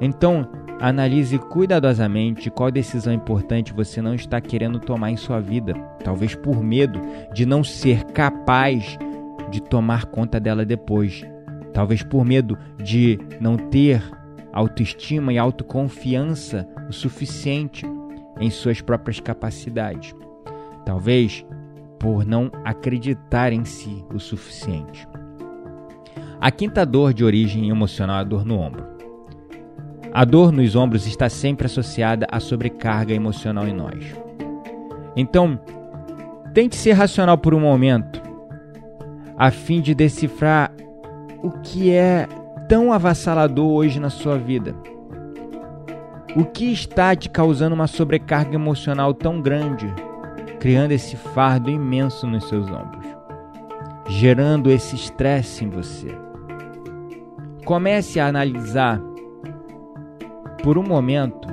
Então, 0.00 0.48
analise 0.80 1.38
cuidadosamente 1.38 2.50
qual 2.50 2.70
decisão 2.70 3.12
importante 3.12 3.72
você 3.72 4.02
não 4.02 4.14
está 4.14 4.40
querendo 4.40 4.78
tomar 4.78 5.10
em 5.10 5.16
sua 5.16 5.40
vida, 5.40 5.74
talvez 6.02 6.34
por 6.34 6.62
medo 6.62 7.00
de 7.32 7.46
não 7.46 7.64
ser 7.64 8.04
capaz 8.04 8.98
de 9.50 9.62
tomar 9.62 10.06
conta 10.06 10.40
dela 10.40 10.64
depois, 10.64 11.24
talvez 11.72 12.02
por 12.02 12.24
medo 12.24 12.58
de 12.82 13.18
não 13.40 13.56
ter 13.56 14.02
autoestima 14.52 15.32
e 15.32 15.38
autoconfiança 15.38 16.68
o 16.88 16.92
suficiente 16.92 17.86
em 18.40 18.50
suas 18.50 18.80
próprias 18.80 19.20
capacidades. 19.20 20.14
Talvez 20.84 21.44
por 21.98 22.26
não 22.26 22.50
acreditar 22.64 23.52
em 23.52 23.64
si 23.64 24.04
o 24.12 24.18
suficiente. 24.18 25.08
A 26.40 26.50
quinta 26.50 26.84
dor 26.84 27.14
de 27.14 27.24
origem 27.24 27.70
emocional 27.70 28.18
é 28.18 28.20
a 28.20 28.24
dor 28.24 28.44
no 28.44 28.58
ombro. 28.58 28.93
A 30.14 30.24
dor 30.24 30.52
nos 30.52 30.76
ombros 30.76 31.08
está 31.08 31.28
sempre 31.28 31.66
associada 31.66 32.24
à 32.30 32.38
sobrecarga 32.38 33.12
emocional 33.12 33.66
em 33.66 33.74
nós. 33.74 34.04
Então, 35.16 35.58
tente 36.54 36.76
ser 36.76 36.92
racional 36.92 37.36
por 37.36 37.52
um 37.52 37.58
momento, 37.58 38.22
a 39.36 39.50
fim 39.50 39.80
de 39.80 39.92
decifrar 39.92 40.72
o 41.42 41.50
que 41.50 41.92
é 41.92 42.28
tão 42.68 42.92
avassalador 42.92 43.68
hoje 43.68 43.98
na 43.98 44.08
sua 44.08 44.38
vida. 44.38 44.72
O 46.36 46.44
que 46.44 46.72
está 46.72 47.16
te 47.16 47.28
causando 47.28 47.74
uma 47.74 47.88
sobrecarga 47.88 48.54
emocional 48.54 49.12
tão 49.12 49.40
grande 49.40 49.92
criando 50.64 50.92
esse 50.92 51.16
fardo 51.16 51.68
imenso 51.68 52.26
nos 52.26 52.48
seus 52.48 52.70
ombros, 52.70 53.04
gerando 54.08 54.70
esse 54.70 54.94
estresse 54.94 55.64
em 55.64 55.68
você. 55.68 56.08
Comece 57.66 58.18
a 58.18 58.28
analisar 58.28 58.98
por 60.64 60.78
um 60.78 60.82
momento 60.82 61.46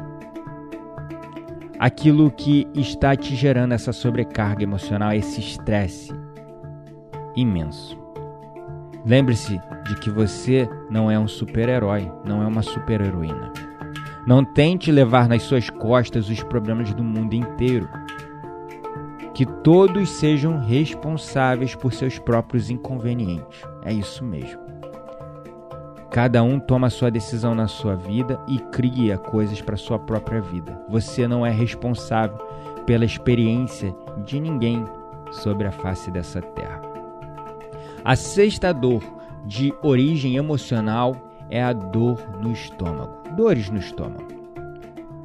aquilo 1.78 2.32
que 2.32 2.66
está 2.74 3.14
te 3.14 3.36
gerando 3.36 3.74
essa 3.74 3.92
sobrecarga 3.92 4.64
emocional, 4.64 5.12
esse 5.12 5.42
estresse 5.42 6.14
imenso. 7.36 8.00
Lembre-se 9.06 9.60
de 9.86 9.96
que 9.96 10.10
você 10.10 10.70
não 10.90 11.12
é 11.12 11.20
um 11.20 11.28
super-herói, 11.28 12.10
não 12.26 12.42
é 12.42 12.48
uma 12.48 12.62
super-heroína. 12.62 13.52
Não 14.26 14.46
tente 14.46 14.90
levar 14.94 15.28
nas 15.28 15.44
suas 15.44 15.70
costas 15.70 16.30
os 16.30 16.42
problemas 16.44 16.94
do 16.94 17.04
mundo 17.04 17.34
inteiro 17.34 17.90
que 19.34 19.46
todos 19.46 20.10
sejam 20.10 20.58
responsáveis 20.58 21.76
por 21.76 21.92
seus 21.92 22.18
próprios 22.18 22.70
inconvenientes. 22.70 23.62
É 23.84 23.92
isso 23.92 24.24
mesmo. 24.24 24.61
Cada 26.12 26.44
um 26.44 26.60
toma 26.60 26.90
sua 26.90 27.10
decisão 27.10 27.56
na 27.56 27.70
sua 27.70 27.96
vida 27.96 28.38
e 28.46 28.60
cria 28.60 29.18
coisas 29.18 29.62
para 29.62 29.78
sua 29.78 29.98
própria 29.98 30.42
vida. 30.42 30.78
Você 30.90 31.26
não 31.26 31.46
é 31.46 31.50
responsável 31.50 32.38
pela 32.86 33.06
experiência 33.06 33.96
de 34.26 34.38
ninguém 34.38 34.84
sobre 35.32 35.68
a 35.68 35.72
face 35.72 36.12
dessa 36.12 36.42
terra. 36.42 36.82
A 38.04 38.14
sexta 38.18 38.74
dor 38.74 39.02
de 39.46 39.74
origem 39.82 40.36
emocional 40.36 41.16
é 41.50 41.64
a 41.64 41.72
dor 41.72 42.20
no 42.42 42.52
estômago. 42.52 43.24
Dores 43.38 43.70
no 43.70 43.80
estômago. 43.80 44.28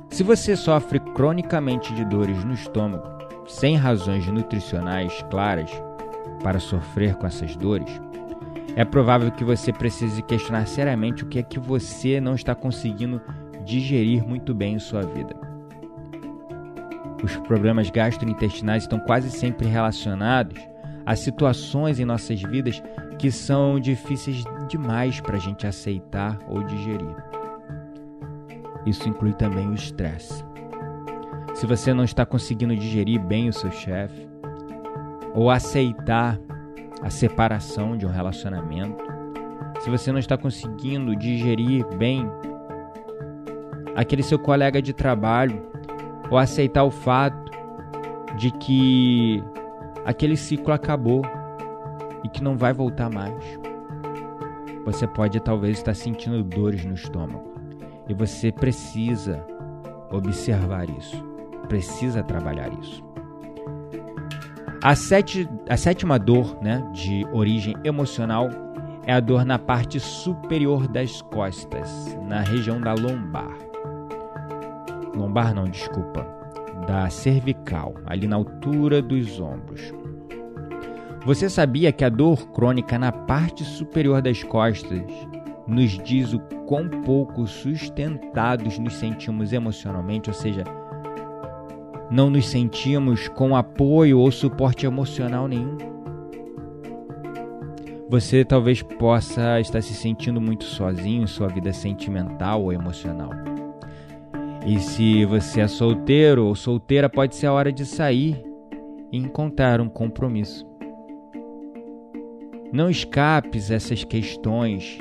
Se 0.08 0.22
você 0.22 0.54
sofre 0.54 1.00
cronicamente 1.00 1.92
de 1.94 2.04
dores 2.04 2.44
no 2.44 2.54
estômago, 2.54 3.08
sem 3.48 3.74
razões 3.74 4.24
nutricionais 4.28 5.20
claras 5.30 5.70
para 6.44 6.60
sofrer 6.60 7.16
com 7.16 7.26
essas 7.26 7.56
dores, 7.56 8.00
é 8.76 8.84
provável 8.84 9.32
que 9.32 9.42
você 9.42 9.72
precise 9.72 10.22
questionar 10.22 10.66
seriamente 10.66 11.24
o 11.24 11.26
que 11.26 11.38
é 11.38 11.42
que 11.42 11.58
você 11.58 12.20
não 12.20 12.34
está 12.34 12.54
conseguindo 12.54 13.20
digerir 13.64 14.24
muito 14.24 14.54
bem 14.54 14.74
em 14.74 14.78
sua 14.78 15.02
vida. 15.02 15.34
Os 17.24 17.36
problemas 17.38 17.90
gastrointestinais 17.90 18.84
estão 18.84 19.00
quase 19.00 19.30
sempre 19.30 19.66
relacionados 19.66 20.60
a 21.04 21.16
situações 21.16 21.98
em 21.98 22.04
nossas 22.04 22.40
vidas 22.42 22.80
que 23.18 23.32
são 23.32 23.80
difíceis 23.80 24.44
demais 24.68 25.20
para 25.20 25.36
a 25.36 25.40
gente 25.40 25.66
aceitar 25.66 26.38
ou 26.46 26.62
digerir. 26.62 27.16
Isso 28.84 29.08
inclui 29.08 29.32
também 29.32 29.66
o 29.68 29.74
estresse 29.74 30.44
se 31.56 31.64
você 31.64 31.94
não 31.94 32.04
está 32.04 32.26
conseguindo 32.26 32.76
digerir 32.76 33.18
bem 33.18 33.48
o 33.48 33.52
seu 33.52 33.70
chefe, 33.70 34.28
ou 35.34 35.50
aceitar 35.50 36.38
a 37.02 37.10
separação 37.10 37.96
de 37.96 38.06
um 38.06 38.10
relacionamento, 38.10 39.04
se 39.80 39.90
você 39.90 40.10
não 40.10 40.18
está 40.18 40.36
conseguindo 40.36 41.14
digerir 41.14 41.86
bem 41.96 42.28
aquele 43.94 44.22
seu 44.22 44.38
colega 44.38 44.80
de 44.80 44.92
trabalho, 44.92 45.62
ou 46.30 46.38
aceitar 46.38 46.82
o 46.84 46.90
fato 46.90 47.52
de 48.36 48.50
que 48.50 49.42
aquele 50.04 50.36
ciclo 50.36 50.72
acabou 50.72 51.22
e 52.24 52.28
que 52.28 52.42
não 52.42 52.56
vai 52.56 52.72
voltar 52.72 53.08
mais. 53.08 53.44
Você 54.84 55.06
pode 55.06 55.38
talvez 55.40 55.78
estar 55.78 55.94
sentindo 55.94 56.42
dores 56.42 56.84
no 56.84 56.94
estômago 56.94 57.54
e 58.08 58.14
você 58.14 58.50
precisa 58.50 59.44
observar 60.10 60.90
isso 60.90 61.24
precisa 61.66 62.22
trabalhar 62.22 62.72
isso. 62.80 63.05
A, 64.86 64.94
sete, 64.94 65.48
a 65.68 65.76
sétima 65.76 66.16
dor 66.16 66.62
né, 66.62 66.80
de 66.92 67.26
origem 67.32 67.74
emocional 67.82 68.48
é 69.04 69.12
a 69.12 69.18
dor 69.18 69.44
na 69.44 69.58
parte 69.58 69.98
superior 69.98 70.86
das 70.86 71.20
costas, 71.22 72.16
na 72.28 72.42
região 72.42 72.80
da 72.80 72.94
lombar. 72.94 73.58
Lombar 75.12 75.52
não, 75.52 75.64
desculpa. 75.64 76.24
Da 76.86 77.10
cervical, 77.10 77.94
ali 78.06 78.28
na 78.28 78.36
altura 78.36 79.02
dos 79.02 79.40
ombros. 79.40 79.92
Você 81.24 81.50
sabia 81.50 81.90
que 81.90 82.04
a 82.04 82.08
dor 82.08 82.52
crônica 82.52 82.96
na 82.96 83.10
parte 83.10 83.64
superior 83.64 84.22
das 84.22 84.44
costas 84.44 85.02
nos 85.66 85.98
diz 85.98 86.32
o 86.32 86.38
quão 86.68 86.88
pouco 86.88 87.44
sustentados 87.48 88.78
nos 88.78 88.94
sentimos 88.94 89.52
emocionalmente, 89.52 90.30
ou 90.30 90.34
seja, 90.34 90.62
não 92.10 92.30
nos 92.30 92.48
sentimos 92.48 93.28
com 93.28 93.56
apoio 93.56 94.18
ou 94.18 94.30
suporte 94.30 94.86
emocional 94.86 95.48
nenhum. 95.48 95.76
Você 98.08 98.44
talvez 98.44 98.82
possa 98.82 99.60
estar 99.60 99.82
se 99.82 99.92
sentindo 99.92 100.40
muito 100.40 100.64
sozinho 100.64 101.24
em 101.24 101.26
sua 101.26 101.48
vida 101.48 101.72
sentimental 101.72 102.62
ou 102.62 102.72
emocional. 102.72 103.30
E 104.64 104.78
se 104.78 105.24
você 105.24 105.60
é 105.60 105.68
solteiro 105.68 106.46
ou 106.46 106.54
solteira, 106.54 107.08
pode 107.08 107.34
ser 107.34 107.46
a 107.46 107.52
hora 107.52 107.72
de 107.72 107.84
sair 107.84 108.44
e 109.10 109.18
encontrar 109.18 109.80
um 109.80 109.88
compromisso. 109.88 110.66
Não 112.72 112.88
escapes 112.90 113.70
essas 113.70 114.04
questões 114.04 114.98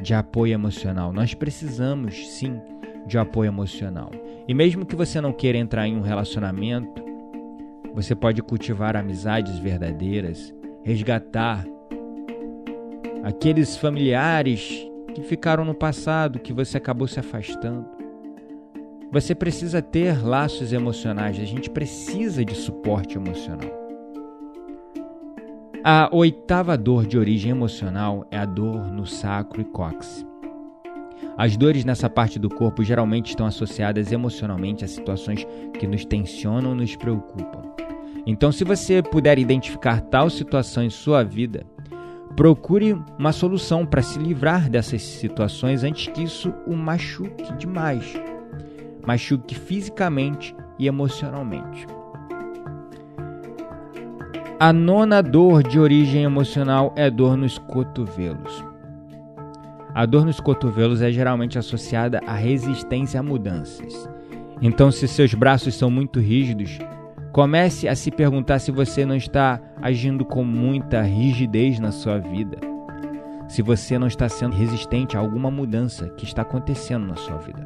de 0.00 0.14
apoio 0.14 0.52
emocional. 0.54 1.12
Nós 1.12 1.34
precisamos, 1.34 2.28
sim, 2.28 2.60
de 3.06 3.18
apoio 3.18 3.48
emocional. 3.48 4.10
E 4.46 4.52
mesmo 4.52 4.84
que 4.84 4.94
você 4.94 5.20
não 5.20 5.32
queira 5.32 5.56
entrar 5.56 5.88
em 5.88 5.96
um 5.96 6.02
relacionamento, 6.02 7.02
você 7.94 8.14
pode 8.14 8.42
cultivar 8.42 8.96
amizades 8.96 9.58
verdadeiras, 9.58 10.54
resgatar 10.82 11.64
aqueles 13.22 13.76
familiares 13.76 14.86
que 15.14 15.22
ficaram 15.22 15.64
no 15.64 15.74
passado, 15.74 16.38
que 16.38 16.52
você 16.52 16.76
acabou 16.76 17.06
se 17.06 17.18
afastando. 17.18 17.86
Você 19.10 19.34
precisa 19.34 19.80
ter 19.80 20.22
laços 20.22 20.72
emocionais, 20.72 21.38
a 21.38 21.44
gente 21.44 21.70
precisa 21.70 22.44
de 22.44 22.54
suporte 22.54 23.16
emocional. 23.16 23.70
A 25.82 26.08
oitava 26.12 26.76
dor 26.76 27.06
de 27.06 27.16
origem 27.16 27.50
emocional 27.50 28.26
é 28.30 28.38
a 28.38 28.44
dor 28.44 28.90
no 28.90 29.06
sacro 29.06 29.60
e 29.60 29.64
cóccix. 29.64 30.26
As 31.36 31.56
dores 31.56 31.84
nessa 31.84 32.08
parte 32.08 32.38
do 32.38 32.48
corpo 32.48 32.84
geralmente 32.84 33.30
estão 33.30 33.46
associadas 33.46 34.12
emocionalmente 34.12 34.84
a 34.84 34.88
situações 34.88 35.46
que 35.78 35.86
nos 35.86 36.04
tensionam 36.04 36.70
ou 36.70 36.76
nos 36.76 36.94
preocupam. 36.94 37.62
Então, 38.26 38.52
se 38.52 38.64
você 38.64 39.02
puder 39.02 39.38
identificar 39.38 40.00
tal 40.00 40.30
situação 40.30 40.82
em 40.82 40.90
sua 40.90 41.22
vida, 41.22 41.66
procure 42.36 42.96
uma 43.18 43.32
solução 43.32 43.84
para 43.84 44.02
se 44.02 44.18
livrar 44.18 44.70
dessas 44.70 45.02
situações 45.02 45.82
antes 45.84 46.08
que 46.08 46.22
isso 46.22 46.54
o 46.66 46.74
machuque 46.74 47.52
demais 47.54 48.14
machuque 49.06 49.54
fisicamente 49.54 50.54
e 50.78 50.86
emocionalmente. 50.86 51.86
A 54.58 54.72
nona 54.72 55.22
dor 55.22 55.62
de 55.62 55.78
origem 55.78 56.22
emocional 56.22 56.92
é 56.96 57.10
dor 57.10 57.36
nos 57.36 57.58
cotovelos. 57.58 58.73
A 59.94 60.04
dor 60.04 60.26
nos 60.26 60.40
cotovelos 60.40 61.00
é 61.00 61.12
geralmente 61.12 61.56
associada 61.56 62.20
à 62.26 62.34
resistência 62.34 63.20
a 63.20 63.22
mudanças. 63.22 64.10
Então, 64.60 64.90
se 64.90 65.06
seus 65.06 65.32
braços 65.34 65.76
são 65.76 65.88
muito 65.88 66.18
rígidos, 66.18 66.80
comece 67.32 67.86
a 67.86 67.94
se 67.94 68.10
perguntar 68.10 68.58
se 68.58 68.72
você 68.72 69.06
não 69.06 69.14
está 69.14 69.60
agindo 69.80 70.24
com 70.24 70.42
muita 70.42 71.00
rigidez 71.02 71.78
na 71.78 71.92
sua 71.92 72.18
vida. 72.18 72.58
Se 73.48 73.62
você 73.62 73.96
não 73.96 74.08
está 74.08 74.28
sendo 74.28 74.56
resistente 74.56 75.16
a 75.16 75.20
alguma 75.20 75.48
mudança 75.48 76.08
que 76.16 76.24
está 76.24 76.42
acontecendo 76.42 77.06
na 77.06 77.14
sua 77.14 77.36
vida. 77.36 77.64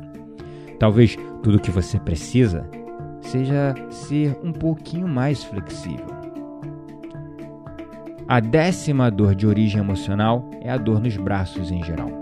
Talvez 0.78 1.16
tudo 1.42 1.56
o 1.56 1.60
que 1.60 1.70
você 1.70 1.98
precisa 1.98 2.68
seja 3.22 3.74
ser 3.88 4.38
um 4.42 4.52
pouquinho 4.52 5.08
mais 5.08 5.42
flexível. 5.44 6.18
A 8.28 8.40
décima 8.40 9.10
dor 9.10 9.34
de 9.34 9.46
origem 9.46 9.80
emocional 9.80 10.50
é 10.60 10.70
a 10.70 10.76
dor 10.76 11.00
nos 11.00 11.16
braços 11.16 11.70
em 11.70 11.82
geral. 11.82 12.17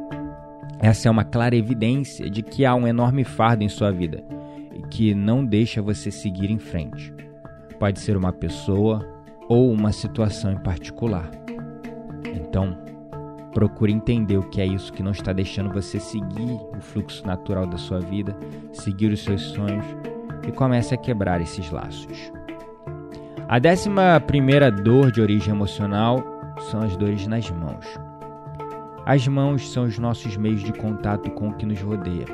Essa 0.86 1.08
é 1.08 1.10
uma 1.10 1.24
clara 1.24 1.56
evidência 1.56 2.30
de 2.30 2.44
que 2.44 2.64
há 2.64 2.72
um 2.72 2.86
enorme 2.86 3.24
fardo 3.24 3.64
em 3.64 3.68
sua 3.68 3.90
vida 3.90 4.22
e 4.72 4.82
que 4.82 5.16
não 5.16 5.44
deixa 5.44 5.82
você 5.82 6.12
seguir 6.12 6.48
em 6.48 6.60
frente. 6.60 7.12
Pode 7.76 7.98
ser 7.98 8.16
uma 8.16 8.32
pessoa 8.32 9.04
ou 9.48 9.72
uma 9.72 9.90
situação 9.90 10.52
em 10.52 10.58
particular. 10.58 11.28
Então, 12.32 12.78
procure 13.52 13.92
entender 13.92 14.36
o 14.36 14.48
que 14.48 14.60
é 14.60 14.64
isso 14.64 14.92
que 14.92 15.02
não 15.02 15.10
está 15.10 15.32
deixando 15.32 15.74
você 15.74 15.98
seguir 15.98 16.52
o 16.78 16.80
fluxo 16.80 17.26
natural 17.26 17.66
da 17.66 17.78
sua 17.78 17.98
vida, 17.98 18.38
seguir 18.72 19.10
os 19.10 19.24
seus 19.24 19.42
sonhos 19.42 19.84
e 20.46 20.52
comece 20.52 20.94
a 20.94 20.96
quebrar 20.96 21.40
esses 21.40 21.68
laços. 21.68 22.30
A 23.48 23.58
décima 23.58 24.20
primeira 24.20 24.70
dor 24.70 25.10
de 25.10 25.20
origem 25.20 25.52
emocional 25.52 26.22
são 26.70 26.80
as 26.80 26.96
dores 26.96 27.26
nas 27.26 27.50
mãos. 27.50 28.05
As 29.06 29.28
mãos 29.28 29.70
são 29.70 29.84
os 29.84 30.00
nossos 30.00 30.36
meios 30.36 30.64
de 30.64 30.72
contato 30.72 31.30
com 31.30 31.50
o 31.50 31.54
que 31.54 31.64
nos 31.64 31.80
rodeia. 31.80 32.26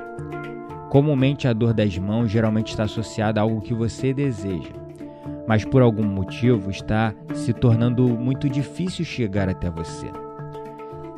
Comumente, 0.89 1.47
a 1.47 1.53
dor 1.53 1.75
das 1.75 1.99
mãos 1.99 2.31
geralmente 2.31 2.69
está 2.71 2.85
associada 2.85 3.39
a 3.39 3.43
algo 3.43 3.61
que 3.61 3.75
você 3.75 4.15
deseja, 4.15 4.73
mas 5.47 5.67
por 5.67 5.83
algum 5.83 6.03
motivo 6.03 6.71
está 6.71 7.13
se 7.35 7.53
tornando 7.53 8.09
muito 8.09 8.49
difícil 8.49 9.05
chegar 9.05 9.51
até 9.51 9.69
você. 9.69 10.07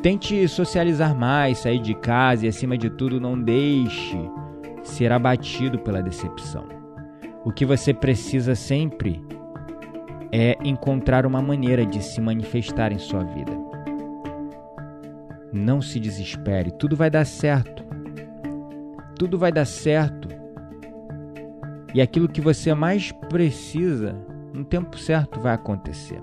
Tente 0.03 0.49
socializar 0.49 1.15
mais, 1.15 1.59
sair 1.59 1.79
de 1.79 1.95
casa 1.95 2.47
e, 2.47 2.49
acima 2.49 2.77
de 2.77 2.91
tudo, 2.91 3.21
não 3.21 3.41
deixe 3.41 4.19
ser 4.83 5.13
abatido 5.13 5.79
pela 5.79 6.03
decepção. 6.03 6.65
O 7.45 7.53
que 7.53 7.65
você 7.65 7.95
precisa 7.95 8.57
sempre 8.57 9.25
é 10.33 10.59
encontrar 10.65 11.25
uma 11.25 11.41
maneira 11.41 11.87
de 11.87 12.03
se 12.03 12.21
manifestar 12.21 12.91
em 12.91 12.99
sua 12.99 13.23
vida. 13.23 13.64
Não 15.57 15.81
se 15.81 16.01
desespere, 16.01 16.73
tudo 16.73 16.97
vai 16.97 17.09
dar 17.09 17.25
certo. 17.25 17.85
Tudo 19.17 19.39
vai 19.39 19.53
dar 19.53 19.65
certo. 19.65 20.29
E 21.95 22.03
aquilo 22.03 22.29
que 22.29 22.41
você 22.41 22.75
mais 22.75 23.13
precisa, 23.13 24.17
no 24.53 24.65
tempo 24.65 24.99
certo, 24.99 25.39
vai 25.39 25.55
acontecer. 25.55 26.21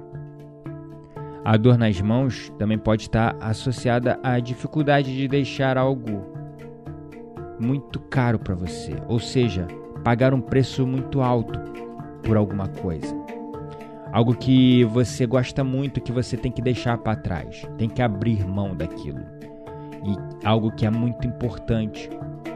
A 1.46 1.56
dor 1.56 1.78
nas 1.78 2.02
mãos 2.02 2.52
também 2.60 2.78
pode 2.78 3.04
estar 3.04 3.38
associada 3.40 4.20
à 4.22 4.38
dificuldade 4.38 5.16
de 5.16 5.30
deixar 5.30 5.78
algo 5.78 6.36
muito 7.58 8.02
caro 8.02 8.38
para 8.38 8.54
você, 8.54 8.94
ou 9.08 9.18
seja, 9.18 9.66
pagar 10.04 10.34
um 10.34 10.42
preço 10.42 10.86
muito 10.86 11.22
alto 11.22 11.58
por 12.22 12.36
alguma 12.36 12.68
coisa. 12.68 13.21
Algo 14.12 14.36
que 14.36 14.84
você 14.86 15.26
gosta 15.26 15.64
muito 15.64 16.02
que 16.02 16.12
você 16.12 16.36
tem 16.36 16.52
que 16.52 16.62
deixar 16.62 16.98
para 16.98 17.16
trás, 17.16 17.66
tem 17.78 17.88
que 17.88 18.02
abrir 18.02 18.46
mão 18.46 18.76
daquilo. 18.76 19.22
E 20.04 20.46
algo 20.46 20.72
que 20.72 20.86
é 20.86 20.90
muito 20.90 21.26
importante 21.26 22.10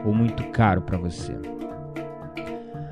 ou 0.04 0.14
muito 0.14 0.44
caro 0.50 0.82
para 0.82 0.98
você. 0.98 1.34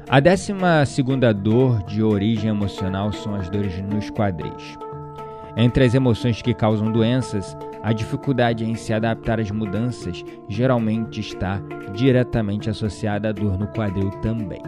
A 0.09 0.21
décima 0.21 0.85
segunda 0.87 1.33
dor 1.33 1.83
de 1.83 2.03
origem 2.03 2.51
emocional 2.51 3.13
são 3.13 3.35
as 3.35 3.51
dores 3.51 3.79
nos 3.83 4.11
quadris. 4.11 4.79
Entre 5.57 5.85
as 5.85 5.95
emoções 5.95 6.41
que 6.41 6.55
causam 6.55 6.91
doenças, 6.91 7.57
a 7.83 7.93
dificuldade 7.93 8.65
em 8.65 8.75
se 8.75 8.95
adaptar 8.95 9.39
às 9.39 9.51
mudanças 9.51 10.25
geralmente 10.49 11.21
está 11.21 11.61
diretamente 11.93 12.71
associada 12.71 13.29
à 13.29 13.33
dor 13.33 13.59
no 13.59 13.67
quadril 13.69 14.11
também. 14.23 14.63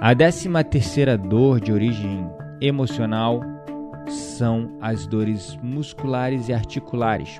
A 0.00 0.14
décima 0.14 0.64
terceira 0.64 1.18
dor 1.18 1.60
de 1.60 1.72
origem 1.72 2.26
emocional 2.60 3.40
são 4.08 4.70
as 4.80 5.06
dores 5.06 5.58
musculares 5.62 6.48
e 6.48 6.52
articulares. 6.52 7.38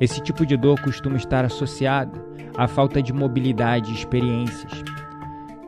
Esse 0.00 0.20
tipo 0.22 0.44
de 0.44 0.56
dor 0.56 0.80
costuma 0.80 1.16
estar 1.16 1.44
associado 1.44 2.20
à 2.56 2.66
falta 2.66 3.02
de 3.02 3.12
mobilidade 3.12 3.90
e 3.90 3.94
experiências. 3.94 4.72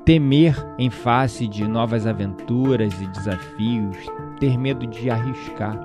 Temer 0.05 0.55
em 0.79 0.91
face 0.91 1.47
de 1.47 1.67
novas 1.67 2.07
aventuras 2.07 2.99
e 3.01 3.07
desafios, 3.09 3.97
ter 4.41 4.59
medo 4.59 4.87
de 4.87 5.11
arriscar. 5.11 5.79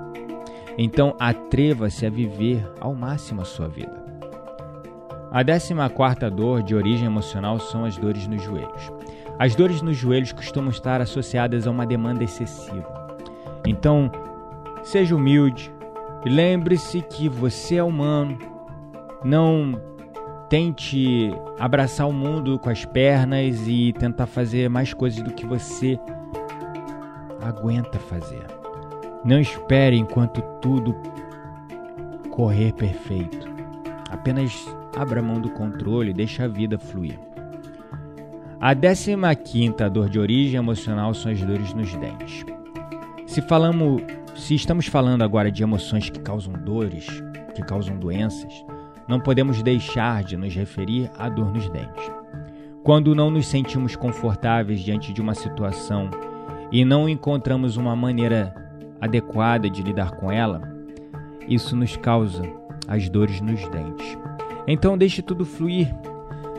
Então, 0.78 1.14
atreva-se 1.20 2.06
a 2.06 2.10
viver 2.10 2.66
ao 2.80 2.94
máximo 2.94 3.42
a 3.42 3.44
sua 3.44 3.68
vida. 3.68 4.02
A 5.30 5.42
décima 5.42 5.90
quarta 5.90 6.30
dor 6.30 6.62
de 6.62 6.74
origem 6.74 7.06
emocional 7.06 7.58
são 7.58 7.84
as 7.84 7.96
dores 7.96 8.26
nos 8.26 8.42
joelhos. 8.42 8.92
As 9.38 9.54
dores 9.54 9.82
nos 9.82 9.96
joelhos 9.96 10.32
costumam 10.32 10.70
estar 10.70 11.00
associadas 11.00 11.66
a 11.66 11.70
uma 11.70 11.84
demanda 11.84 12.22
excessiva. 12.22 13.03
Então, 13.66 14.10
seja 14.82 15.16
humilde 15.16 15.72
e 16.24 16.28
lembre-se 16.28 17.00
que 17.02 17.28
você 17.28 17.76
é 17.76 17.82
humano. 17.82 18.38
Não 19.24 19.80
tente 20.48 21.30
abraçar 21.58 22.08
o 22.08 22.12
mundo 22.12 22.58
com 22.58 22.70
as 22.70 22.84
pernas 22.84 23.66
e 23.66 23.92
tentar 23.92 24.26
fazer 24.26 24.68
mais 24.68 24.92
coisas 24.92 25.22
do 25.22 25.32
que 25.32 25.46
você 25.46 25.98
aguenta 27.42 27.98
fazer. 27.98 28.46
Não 29.24 29.40
espere 29.40 29.96
enquanto 29.96 30.42
tudo 30.60 30.94
correr 32.30 32.72
perfeito. 32.72 33.48
Apenas 34.10 34.66
abra 34.96 35.22
mão 35.22 35.40
do 35.40 35.50
controle 35.50 36.10
e 36.10 36.14
deixe 36.14 36.42
a 36.42 36.48
vida 36.48 36.78
fluir. 36.78 37.18
A 38.60 38.74
15 38.74 39.16
quinta 39.44 39.90
dor 39.90 40.08
de 40.08 40.18
origem 40.18 40.56
emocional 40.56 41.12
são 41.14 41.32
as 41.32 41.40
dores 41.42 41.74
nos 41.74 41.94
dentes. 41.96 42.44
Se 43.26 43.40
falamos, 43.42 44.02
se 44.34 44.54
estamos 44.54 44.86
falando 44.86 45.22
agora 45.22 45.50
de 45.50 45.62
emoções 45.62 46.10
que 46.10 46.20
causam 46.20 46.52
dores, 46.52 47.06
que 47.54 47.62
causam 47.62 47.96
doenças, 47.98 48.64
não 49.08 49.18
podemos 49.18 49.62
deixar 49.62 50.22
de 50.22 50.36
nos 50.36 50.54
referir 50.54 51.10
à 51.18 51.28
dor 51.28 51.52
nos 51.52 51.68
dentes. 51.70 52.10
Quando 52.82 53.14
não 53.14 53.30
nos 53.30 53.46
sentimos 53.46 53.96
confortáveis 53.96 54.80
diante 54.80 55.12
de 55.12 55.20
uma 55.20 55.34
situação 55.34 56.10
e 56.70 56.84
não 56.84 57.08
encontramos 57.08 57.76
uma 57.76 57.96
maneira 57.96 58.54
adequada 59.00 59.70
de 59.70 59.82
lidar 59.82 60.12
com 60.12 60.30
ela, 60.30 60.62
isso 61.48 61.74
nos 61.74 61.96
causa 61.96 62.42
as 62.86 63.08
dores 63.08 63.40
nos 63.40 63.66
dentes. 63.68 64.18
Então 64.66 64.98
deixe 64.98 65.22
tudo 65.22 65.44
fluir. 65.44 65.94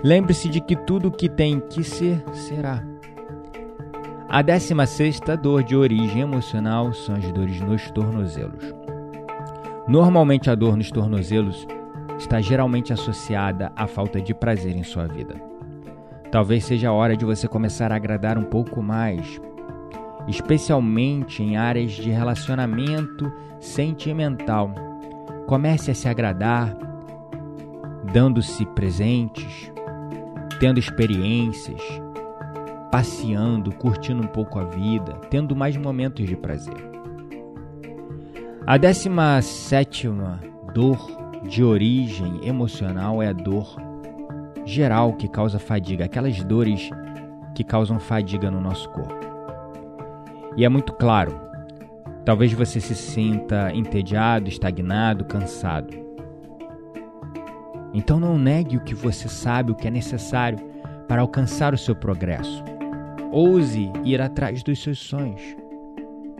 Lembre-se 0.03 0.49
de 0.49 0.59
que 0.59 0.75
tudo 0.75 1.11
que 1.11 1.29
tem 1.29 1.59
que 1.59 1.83
ser 1.83 2.23
será. 2.33 2.94
A 4.35 4.41
16 4.41 5.21
dor 5.41 5.63
de 5.63 5.77
origem 5.77 6.19
emocional 6.19 6.91
são 6.91 7.15
as 7.15 7.31
dores 7.31 7.61
nos 7.61 7.89
tornozelos. 7.91 8.65
Normalmente 9.87 10.49
a 10.49 10.55
dor 10.55 10.75
nos 10.75 10.91
tornozelos 10.91 11.65
está 12.17 12.41
geralmente 12.41 12.91
associada 12.91 13.71
à 13.77 13.87
falta 13.87 14.19
de 14.19 14.33
prazer 14.33 14.75
em 14.75 14.83
sua 14.83 15.07
vida. 15.07 15.35
Talvez 16.33 16.65
seja 16.65 16.89
a 16.89 16.91
hora 16.91 17.15
de 17.15 17.23
você 17.23 17.47
começar 17.47 17.93
a 17.93 17.95
agradar 17.95 18.37
um 18.37 18.43
pouco 18.43 18.83
mais, 18.83 19.39
especialmente 20.27 21.41
em 21.41 21.55
áreas 21.55 21.93
de 21.93 22.09
relacionamento 22.09 23.31
sentimental. 23.61 24.75
Comece 25.47 25.91
a 25.91 25.95
se 25.95 26.09
agradar, 26.09 26.75
dando-se 28.11 28.65
presentes, 28.65 29.71
tendo 30.59 30.77
experiências, 30.77 31.81
passeando, 32.95 33.73
curtindo 33.73 34.23
um 34.23 34.27
pouco 34.27 34.57
a 34.57 34.63
vida, 34.63 35.15
tendo 35.29 35.53
mais 35.53 35.75
momentos 35.75 36.25
de 36.25 36.33
prazer. 36.37 36.77
A 38.65 38.77
décima 38.77 39.41
sétima 39.41 40.39
dor 40.73 41.05
de 41.43 41.61
origem 41.61 42.39
emocional 42.47 43.21
é 43.21 43.27
a 43.27 43.33
dor 43.33 43.75
geral 44.63 45.11
que 45.11 45.27
causa 45.27 45.59
fadiga, 45.59 46.05
aquelas 46.05 46.41
dores 46.41 46.89
que 47.53 47.65
causam 47.65 47.99
fadiga 47.99 48.49
no 48.49 48.61
nosso 48.61 48.89
corpo. 48.91 49.25
E 50.55 50.63
é 50.63 50.69
muito 50.69 50.93
claro. 50.93 51.37
Talvez 52.23 52.53
você 52.53 52.79
se 52.79 52.95
sinta 52.95 53.73
entediado, 53.73 54.47
estagnado, 54.47 55.25
cansado. 55.25 55.93
Então 57.93 58.21
não 58.21 58.39
negue 58.39 58.77
o 58.77 58.83
que 58.85 58.95
você 58.95 59.27
sabe, 59.27 59.73
o 59.73 59.75
que 59.75 59.85
é 59.85 59.91
necessário 59.91 60.57
para 61.09 61.21
alcançar 61.21 61.73
o 61.73 61.77
seu 61.77 61.93
progresso. 61.93 62.63
Ouse 63.37 63.91
ir 64.05 64.21
atrás 64.21 64.63
dos 64.63 64.81
seus 64.81 64.97
sonhos. 64.97 65.41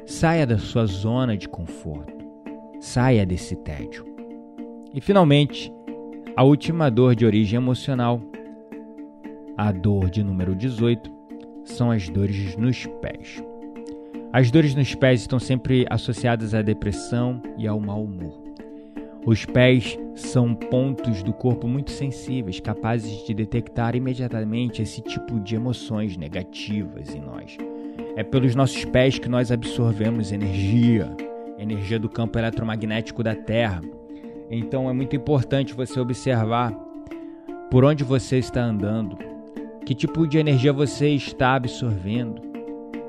Saia 0.06 0.48
da 0.48 0.58
sua 0.58 0.86
zona 0.86 1.36
de 1.36 1.46
conforto. 1.50 2.26
Saia 2.80 3.26
desse 3.26 3.54
tédio. 3.54 4.06
E 4.94 5.02
finalmente, 5.02 5.70
a 6.38 6.44
última 6.46 6.90
dor 6.90 7.14
de 7.14 7.26
origem 7.26 7.58
emocional, 7.58 8.22
a 9.58 9.74
dor 9.74 10.10
de 10.10 10.24
número 10.24 10.56
18, 10.56 11.12
são 11.66 11.92
as 11.92 12.08
dores 12.08 12.56
nos 12.56 12.86
pés. 13.02 13.44
As 14.32 14.50
dores 14.50 14.74
nos 14.74 14.96
pés 14.96 15.20
estão 15.20 15.38
sempre 15.38 15.86
associadas 15.90 16.54
à 16.54 16.62
depressão 16.62 17.42
e 17.58 17.68
ao 17.68 17.78
mau 17.78 18.06
humor. 18.06 18.42
Os 19.26 19.44
pés 19.44 19.98
são 20.14 20.54
pontos 20.54 21.24
do 21.24 21.34
corpo 21.34 21.68
muito 21.68 21.90
sensíveis, 21.90 22.60
capazes 22.60 23.26
de 23.26 23.34
detectar 23.34 23.96
imediatamente 23.96 24.84
esse 24.84 25.02
tipo 25.02 25.40
de 25.40 25.56
emoções 25.56 26.16
negativas 26.16 27.16
em 27.16 27.22
nós. 27.22 27.58
É 28.16 28.24
pelos 28.24 28.54
nossos 28.54 28.86
pés 28.86 29.18
que 29.18 29.28
nós 29.28 29.52
absorvemos 29.52 30.32
energia, 30.32 31.10
energia 31.58 31.98
do 31.98 32.08
campo 32.08 32.38
eletromagnético 32.38 33.24
da 33.24 33.34
Terra. 33.34 33.82
Então 34.52 34.88
é 34.88 34.94
muito 34.94 35.16
importante 35.16 35.74
você 35.74 36.00
observar 36.00 36.72
por 37.72 37.84
onde 37.84 38.04
você 38.04 38.38
está 38.38 38.64
andando, 38.64 39.18
que 39.88 39.96
tipo 39.96 40.28
de 40.28 40.38
energia 40.38 40.72
você 40.72 41.10
está 41.10 41.56
absorvendo, 41.56 42.44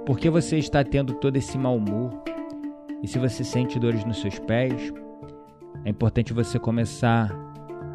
por 0.07 0.18
que 0.18 0.31
você 0.31 0.57
está 0.57 0.83
tendo 0.83 1.12
todo 1.12 1.37
esse 1.37 1.59
mau 1.59 1.76
humor. 1.76 2.11
E 3.02 3.07
se 3.07 3.18
você 3.18 3.44
sente 3.44 3.79
dores 3.79 4.02
nos 4.07 4.18
seus 4.22 4.38
pés, 4.38 4.94
é 5.85 5.91
importante 5.91 6.33
você 6.33 6.59
começar 6.59 7.35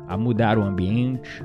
a 0.08 0.17
mudar 0.17 0.58
o 0.58 0.63
ambiente, 0.63 1.44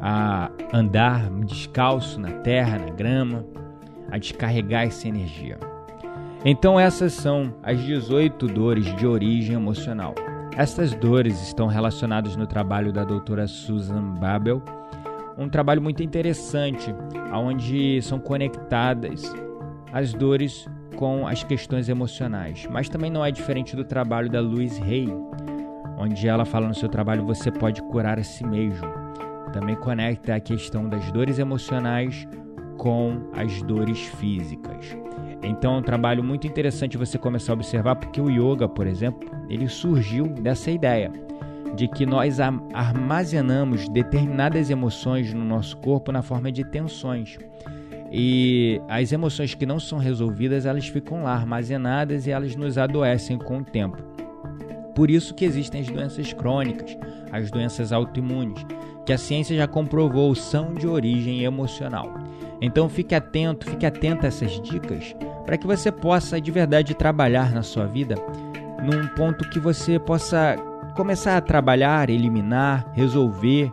a 0.00 0.50
andar 0.72 1.30
descalço 1.44 2.18
na 2.20 2.30
terra, 2.30 2.78
na 2.78 2.90
grama, 2.90 3.44
a 4.10 4.18
descarregar 4.18 4.84
essa 4.84 5.06
energia. 5.06 5.58
Então, 6.44 6.80
essas 6.80 7.12
são 7.12 7.54
as 7.62 7.78
18 7.80 8.46
dores 8.46 8.84
de 8.96 9.06
origem 9.06 9.54
emocional. 9.54 10.14
Essas 10.56 10.94
dores 10.94 11.40
estão 11.42 11.66
relacionadas 11.66 12.34
no 12.34 12.46
trabalho 12.46 12.92
da 12.92 13.04
doutora 13.04 13.46
Susan 13.46 14.14
Babel, 14.14 14.62
um 15.38 15.48
trabalho 15.48 15.80
muito 15.80 16.02
interessante, 16.02 16.94
onde 17.32 18.02
são 18.02 18.18
conectadas 18.18 19.32
as 19.92 20.12
dores 20.12 20.66
com 20.96 21.26
as 21.26 21.42
questões 21.42 21.88
emocionais. 21.88 22.66
Mas 22.70 22.88
também 22.88 23.10
não 23.10 23.24
é 23.24 23.30
diferente 23.30 23.74
do 23.74 23.84
trabalho 23.84 24.28
da 24.28 24.40
Louise 24.40 24.82
Hay, 24.82 25.08
onde 26.00 26.26
ela 26.26 26.46
fala 26.46 26.66
no 26.66 26.74
seu 26.74 26.88
trabalho 26.88 27.26
você 27.26 27.50
pode 27.52 27.82
curar 27.82 28.18
a 28.18 28.24
si 28.24 28.44
mesmo. 28.44 28.88
Também 29.52 29.76
conecta 29.76 30.34
a 30.34 30.40
questão 30.40 30.88
das 30.88 31.12
dores 31.12 31.38
emocionais 31.38 32.26
com 32.78 33.28
as 33.34 33.60
dores 33.62 34.00
físicas. 34.06 34.96
Então 35.42 35.74
é 35.74 35.78
um 35.78 35.82
trabalho 35.82 36.24
muito 36.24 36.46
interessante 36.46 36.96
você 36.96 37.18
começar 37.18 37.52
a 37.52 37.54
observar 37.54 37.96
porque 37.96 38.20
o 38.20 38.30
yoga, 38.30 38.66
por 38.66 38.86
exemplo, 38.86 39.28
ele 39.50 39.68
surgiu 39.68 40.26
dessa 40.26 40.70
ideia 40.70 41.12
de 41.76 41.86
que 41.86 42.06
nós 42.06 42.38
armazenamos 42.40 43.88
determinadas 43.88 44.70
emoções 44.70 45.34
no 45.34 45.44
nosso 45.44 45.76
corpo 45.76 46.10
na 46.10 46.22
forma 46.22 46.50
de 46.50 46.64
tensões. 46.64 47.38
E 48.10 48.80
as 48.88 49.12
emoções 49.12 49.54
que 49.54 49.64
não 49.64 49.78
são 49.78 49.98
resolvidas, 49.98 50.66
elas 50.66 50.88
ficam 50.88 51.22
lá 51.22 51.34
armazenadas 51.34 52.26
e 52.26 52.30
elas 52.30 52.56
nos 52.56 52.76
adoecem 52.76 53.38
com 53.38 53.58
o 53.58 53.64
tempo. 53.64 54.09
Por 54.94 55.10
isso 55.10 55.34
que 55.34 55.44
existem 55.44 55.80
as 55.80 55.88
doenças 55.88 56.32
crônicas, 56.32 56.96
as 57.32 57.50
doenças 57.50 57.92
autoimunes, 57.92 58.64
que 59.06 59.12
a 59.12 59.18
ciência 59.18 59.56
já 59.56 59.66
comprovou 59.66 60.34
são 60.34 60.74
de 60.74 60.86
origem 60.86 61.42
emocional. 61.42 62.14
Então 62.60 62.88
fique 62.88 63.14
atento, 63.14 63.68
fique 63.68 63.86
atento 63.86 64.24
a 64.24 64.28
essas 64.28 64.60
dicas 64.60 65.14
para 65.44 65.56
que 65.56 65.66
você 65.66 65.90
possa 65.90 66.40
de 66.40 66.50
verdade 66.50 66.94
trabalhar 66.94 67.52
na 67.52 67.62
sua 67.62 67.86
vida 67.86 68.14
num 68.82 69.08
ponto 69.08 69.48
que 69.50 69.58
você 69.58 69.98
possa 69.98 70.56
começar 70.94 71.36
a 71.36 71.40
trabalhar, 71.40 72.10
eliminar, 72.10 72.86
resolver 72.92 73.72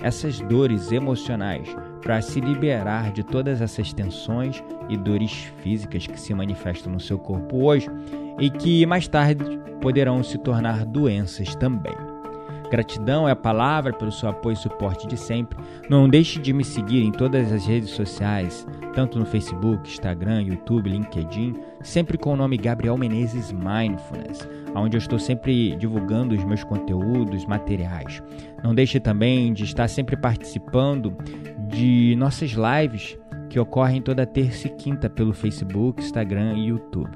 essas 0.00 0.40
dores 0.40 0.92
emocionais 0.92 1.68
para 2.02 2.20
se 2.20 2.40
liberar 2.40 3.10
de 3.12 3.24
todas 3.24 3.60
essas 3.60 3.92
tensões 3.92 4.62
e 4.88 4.96
dores 4.96 5.32
físicas 5.62 6.06
que 6.06 6.20
se 6.20 6.32
manifestam 6.34 6.92
no 6.92 7.00
seu 7.00 7.18
corpo 7.18 7.64
hoje 7.64 7.90
e 8.38 8.50
que 8.50 8.84
mais 8.86 9.08
tarde 9.08 9.58
poderão 9.80 10.22
se 10.22 10.38
tornar 10.38 10.84
doenças 10.84 11.54
também. 11.54 11.94
Gratidão 12.70 13.28
é 13.28 13.32
a 13.32 13.36
palavra 13.36 13.92
pelo 13.92 14.10
seu 14.10 14.28
apoio 14.28 14.54
e 14.54 14.56
suporte 14.56 15.06
de 15.06 15.16
sempre. 15.16 15.58
Não 15.88 16.08
deixe 16.08 16.40
de 16.40 16.52
me 16.52 16.64
seguir 16.64 17.02
em 17.02 17.12
todas 17.12 17.52
as 17.52 17.64
redes 17.64 17.90
sociais, 17.90 18.66
tanto 18.92 19.18
no 19.18 19.24
Facebook, 19.24 19.88
Instagram, 19.88 20.42
YouTube, 20.42 20.90
LinkedIn, 20.90 21.54
sempre 21.82 22.18
com 22.18 22.32
o 22.32 22.36
nome 22.36 22.56
Gabriel 22.56 22.98
Menezes 22.98 23.52
Mindfulness, 23.52 24.48
onde 24.74 24.96
eu 24.96 24.98
estou 24.98 25.18
sempre 25.18 25.76
divulgando 25.76 26.34
os 26.34 26.44
meus 26.44 26.64
conteúdos, 26.64 27.46
materiais. 27.46 28.22
Não 28.62 28.74
deixe 28.74 28.98
também 28.98 29.52
de 29.52 29.64
estar 29.64 29.86
sempre 29.88 30.16
participando 30.16 31.16
de 31.68 32.16
nossas 32.16 32.50
lives 32.50 33.16
que 33.56 33.60
ocorrem 33.60 34.02
toda 34.02 34.26
terça 34.26 34.66
e 34.66 34.70
quinta 34.70 35.08
pelo 35.08 35.32
Facebook, 35.32 36.02
Instagram 36.02 36.58
e 36.58 36.66
YouTube. 36.66 37.08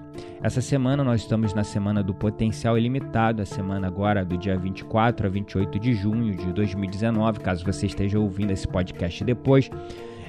Essa 0.43 0.63
semana 0.63 1.05
nós 1.05 1.21
estamos 1.21 1.53
na 1.53 1.63
semana 1.63 2.03
do 2.03 2.15
potencial 2.15 2.79
ilimitado, 2.79 3.43
a 3.43 3.45
semana 3.45 3.89
agora 3.89 4.25
do 4.25 4.39
dia 4.39 4.57
24 4.57 5.27
a 5.27 5.29
28 5.29 5.79
de 5.79 5.93
junho 5.93 6.35
de 6.35 6.51
2019, 6.55 7.41
caso 7.41 7.63
você 7.63 7.85
esteja 7.85 8.19
ouvindo 8.19 8.53
esse 8.53 8.67
podcast 8.67 9.23
depois. 9.23 9.71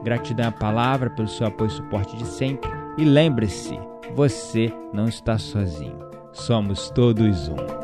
Gratidão 0.02 0.48
à 0.48 0.52
palavra 0.52 1.10
pelo 1.10 1.28
seu 1.28 1.46
apoio 1.46 1.68
e 1.68 1.72
suporte 1.72 2.16
de 2.16 2.26
sempre. 2.26 2.70
E 2.98 3.04
lembre-se, 3.04 3.78
você 4.14 4.72
não 4.92 5.06
está 5.06 5.38
sozinho. 5.38 5.98
Somos 6.32 6.90
todos 6.90 7.48
um. 7.48 7.83